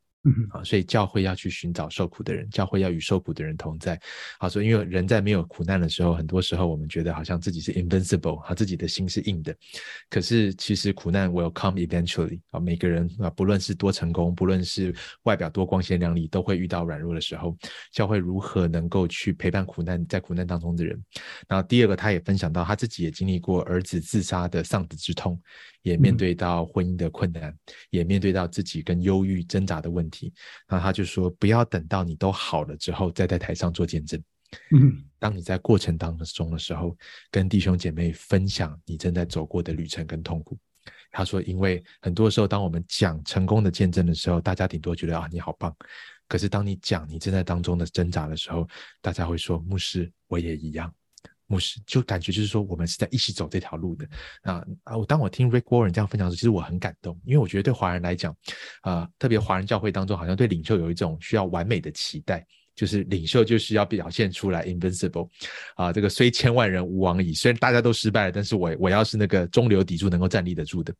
[0.50, 3.98] 啊，所以教会要去寻找受苦的人，教会要与受苦的人同在。
[4.38, 9.56] 好，所以因为人在没有苦难的时候，很多时候我们觉得好像自己是 invincible，他自己的心是硬的。
[10.10, 12.38] 可是其实苦难 will come eventually。
[12.50, 17.56] 啊，每个人啊，不论是多成功，不论是外表多光鲜亮丽，都会遇到软弱的时候。
[17.90, 21.02] 教会如何能够去陪伴苦难在苦难当中的人？
[21.48, 25.40] 然后第二个，他也分享到他自己也经历过儿子自杀的丧子之痛。
[25.82, 27.56] 也面对到婚姻的困难，嗯、
[27.90, 30.32] 也面对到自己跟忧郁挣扎的问题。
[30.68, 34.22] 那他就说：“不要等到你都好了之后，再在台上做见证。
[34.72, 36.96] 嗯，当你在过程当中的时候，
[37.30, 40.58] 跟弟兄姐妹分享你正在走过的旅程跟痛苦。”
[41.12, 45.74] 他说：“因为很多时候，当我们讲成功的见证的时候，大家顶多觉得啊，你好棒。
[46.28, 48.68] 可是当你讲你正在当中的挣扎的时候，
[49.00, 50.92] 大家会说：牧师，我也一样。”
[51.50, 54.08] 牧师就感觉就是说，我们是在一起走这条路的
[54.42, 54.96] 啊啊！
[54.96, 58.32] 我当我听 Rick Warren 这样分享的时候，其实我很感动，因为我觉得对华人来讲，
[58.82, 62.46] 啊，特别华人教会当中，好像对领袖有一种需要完美的期待，
[62.76, 65.28] 就是领袖就是要表现出来 invincible
[65.74, 70.94] 啊，这个虽千万人吾往矣，虽然大家都失败了，但是我我要是那个中流砥柱，能够站立得住的。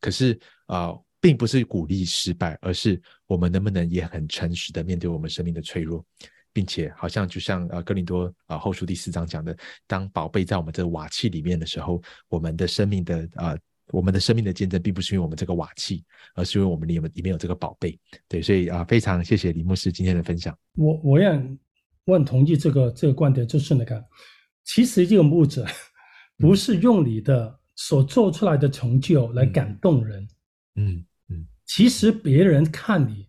[0.00, 0.36] 可是
[0.66, 6.04] 啊，并不是鼓励失败，而是我们能不能也很诚实的面对我们生命的脆弱。
[6.54, 9.54] 并且好像就像呃哥林多啊后书第四章讲的，
[9.88, 16.04] 当宝贝在我们这个瓦器里面的时候，我们的生命的啊、呃、我们的生命的见证，并不是因为我们这个瓦器，
[16.36, 17.98] 而是因为我们里面里面有这个宝贝。
[18.28, 20.56] 对，所以啊、呃、非常谢谢李牧师今天的分享。
[20.76, 21.28] 我我也
[22.04, 24.02] 我很同意这个这个观点，就是那个
[24.62, 25.66] 其实这个牧者
[26.38, 30.22] 不是用你的所做出来的成就来感动人，
[30.76, 33.28] 嗯嗯，嗯，其实别人看你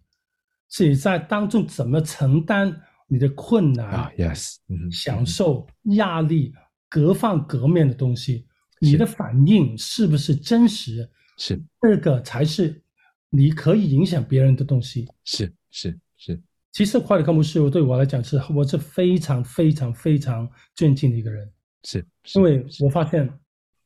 [0.70, 2.80] 是你在当中怎么承担。
[3.08, 6.54] 你的困难啊，yes，嗯，享受压力，
[6.90, 8.48] 各方各面的东西，
[8.80, 11.08] 你的反应是不是真实？
[11.38, 12.82] 是，这个才是
[13.30, 15.08] 你可以影响别人的东西。
[15.24, 16.42] 是是是。
[16.72, 21.50] 其实华理克牧师对我来讲是，我是非常非常非常尊敬的一个人。
[21.84, 23.32] 是，因为我发现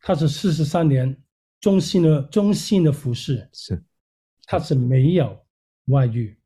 [0.02, 1.16] 他是四十三年
[1.60, 3.84] 中心的中心的服饰，是，
[4.46, 5.38] 他是没有
[5.88, 6.40] 外遇，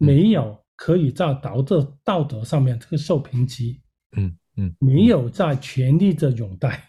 [0.00, 0.62] 嗯、没有。
[0.80, 3.78] 可以在道德道德上面这个受评级，
[4.16, 6.82] 嗯嗯，没有在权力的拥戴，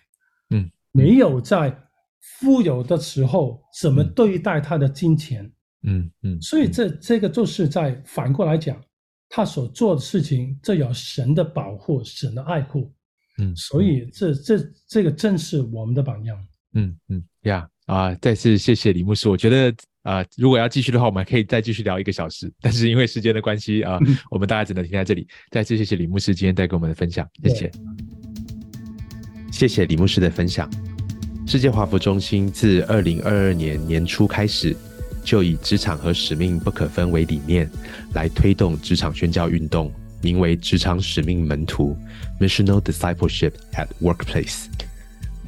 [0.52, 1.78] 嗯，没有在
[2.40, 5.44] 富有的时候怎么对待他的金钱，
[5.84, 8.82] 嗯嗯，嗯，所以这这个就是在反过来讲，
[9.28, 12.90] 他所做的事情，这有神的保护，神的爱护，
[13.40, 19.76] 嗯，所以这这这个正是我们的榜样，嗯嗯呀啊，再次谢谢李牧师，我觉得。
[20.04, 22.52] 啊、呃，如果要继续的话，我们可以再继续聊一个小时。
[22.60, 24.00] 但是因为时间的关系啊、呃，
[24.30, 25.28] 我们大家只能停在这里。
[25.52, 27.72] 再次谢谢李牧师今天带给我们的分享，谢谢。
[29.52, 30.70] 谢谢李牧师的分享。
[31.46, 34.76] 世界华服中心自二零二二年年初开始，
[35.24, 37.70] 就以职场和使命不可分为理念，
[38.14, 39.92] 来推动职场宣教运动，
[40.24, 41.96] 名为职场使命门徒
[42.40, 44.66] （Missional Discipleship at Workplace）。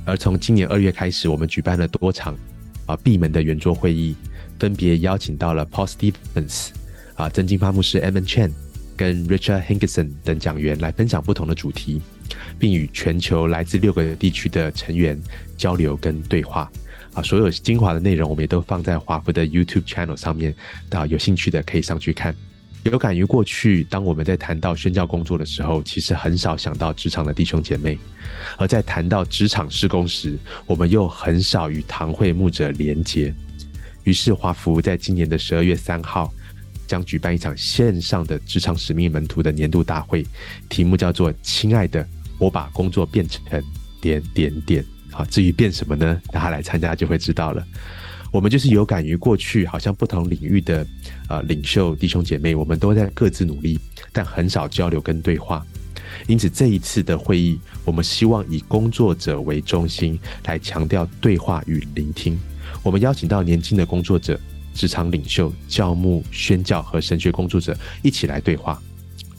[0.05, 2.37] 而从今年二月开始，我们举办了多场
[2.85, 4.15] 啊闭门的圆桌会议。
[4.59, 6.69] 分别邀请到了 Paul Stevens
[7.15, 8.51] 啊、曾金发牧师、Edmund Chen
[8.97, 12.01] 跟 Richard Hankinson 等讲员来分享不同的主题，
[12.57, 15.19] 并与全球来自六个地区的成员
[15.57, 16.71] 交流跟对话。
[17.13, 20.55] 啊，所有精华的内容我们也都放在华福的 YouTube channel 上面，
[20.89, 22.35] 啊，有兴趣的可以上去看。
[22.81, 27.95] 有感于过去，当我们在谈到宣教工作的时候，其实很少想到职场的弟兄姐妹；
[28.57, 33.33] 而在谈到职场事工时，我们又很少与堂会牧者连结。
[34.03, 36.31] 于是华福在今年的十二月三号，
[36.87, 40.25] 将举办一场线上的职场使命门徒的年度大会，
[40.69, 42.05] 题目叫做“亲爱的，
[42.37, 43.41] 我把工作变成
[44.01, 44.85] 点点点”。
[45.11, 46.21] 好，至于变什么呢？
[46.31, 47.65] 大家来参加就会知道了。
[48.31, 50.85] 我们就是有感于过去，好像不同领域的
[51.29, 53.79] 呃领袖弟兄姐妹，我们都在各自努力，
[54.11, 55.63] 但很少交流跟对话。
[56.27, 62.39] 因此这一次的会议，我们希望以工作者为中心，来强调对话与聆听。
[62.83, 64.37] 我们邀请到年轻的工作者、
[64.73, 68.79] 职场领袖、教牧、宣教和神学工作者一起来对话。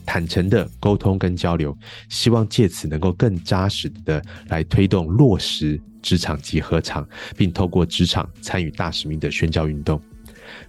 [0.06, 1.76] 坦诚的沟通跟交流，
[2.08, 10.00] 希望借此能够更扎实的来推动落实职场及合场，并透过职场参与大使命的宣教运动。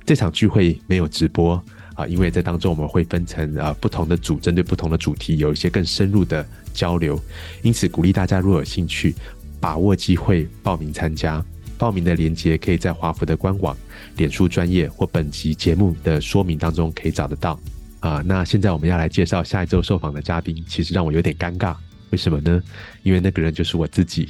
[0.06, 1.62] 这场聚会没有直播
[1.96, 7.22] 啊，因为在当中我们会分成啊不同的组，针对不同的主题，有一些更深入的交流。
[7.62, 9.14] 因此鼓励大家若有兴趣，
[9.60, 11.44] 把握机会报名参加。
[11.78, 13.76] 报名的链接可以在华福的官网、
[14.18, 17.60] 脸书专业或本集节目的说明当中可以找得到。
[18.00, 21.76] 啊，那现在我们要来介绍下一周受访的嘉宾，其实让我有点尴尬，
[22.12, 22.62] 为什么呢？
[23.02, 24.30] 因为那个人就是我自己，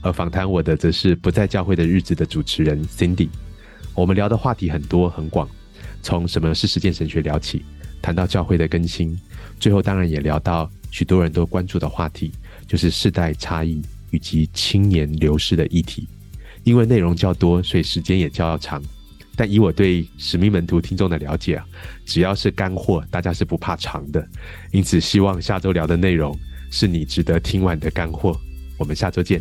[0.00, 3.28] 而访谈我的则是不在教会的日子的主持人 Cindy。
[3.94, 5.48] 我们聊的话题很多很广，
[6.02, 7.64] 从什么是实践神学聊起，
[8.00, 9.16] 谈到教会的更新，
[9.60, 12.32] 最后当然也聊到许多人都关注的话题，
[12.66, 13.80] 就是世代差异
[14.10, 16.08] 以及青年流失的议题。
[16.64, 18.82] 因为内容较多，所以时间也较长。
[19.34, 21.64] 但以我对使命门徒听众的了解啊，
[22.04, 24.26] 只要是干货，大家是不怕长的。
[24.72, 26.38] 因此，希望下周聊的内容
[26.70, 28.38] 是你值得听完的干货。
[28.76, 29.40] 我们下周见。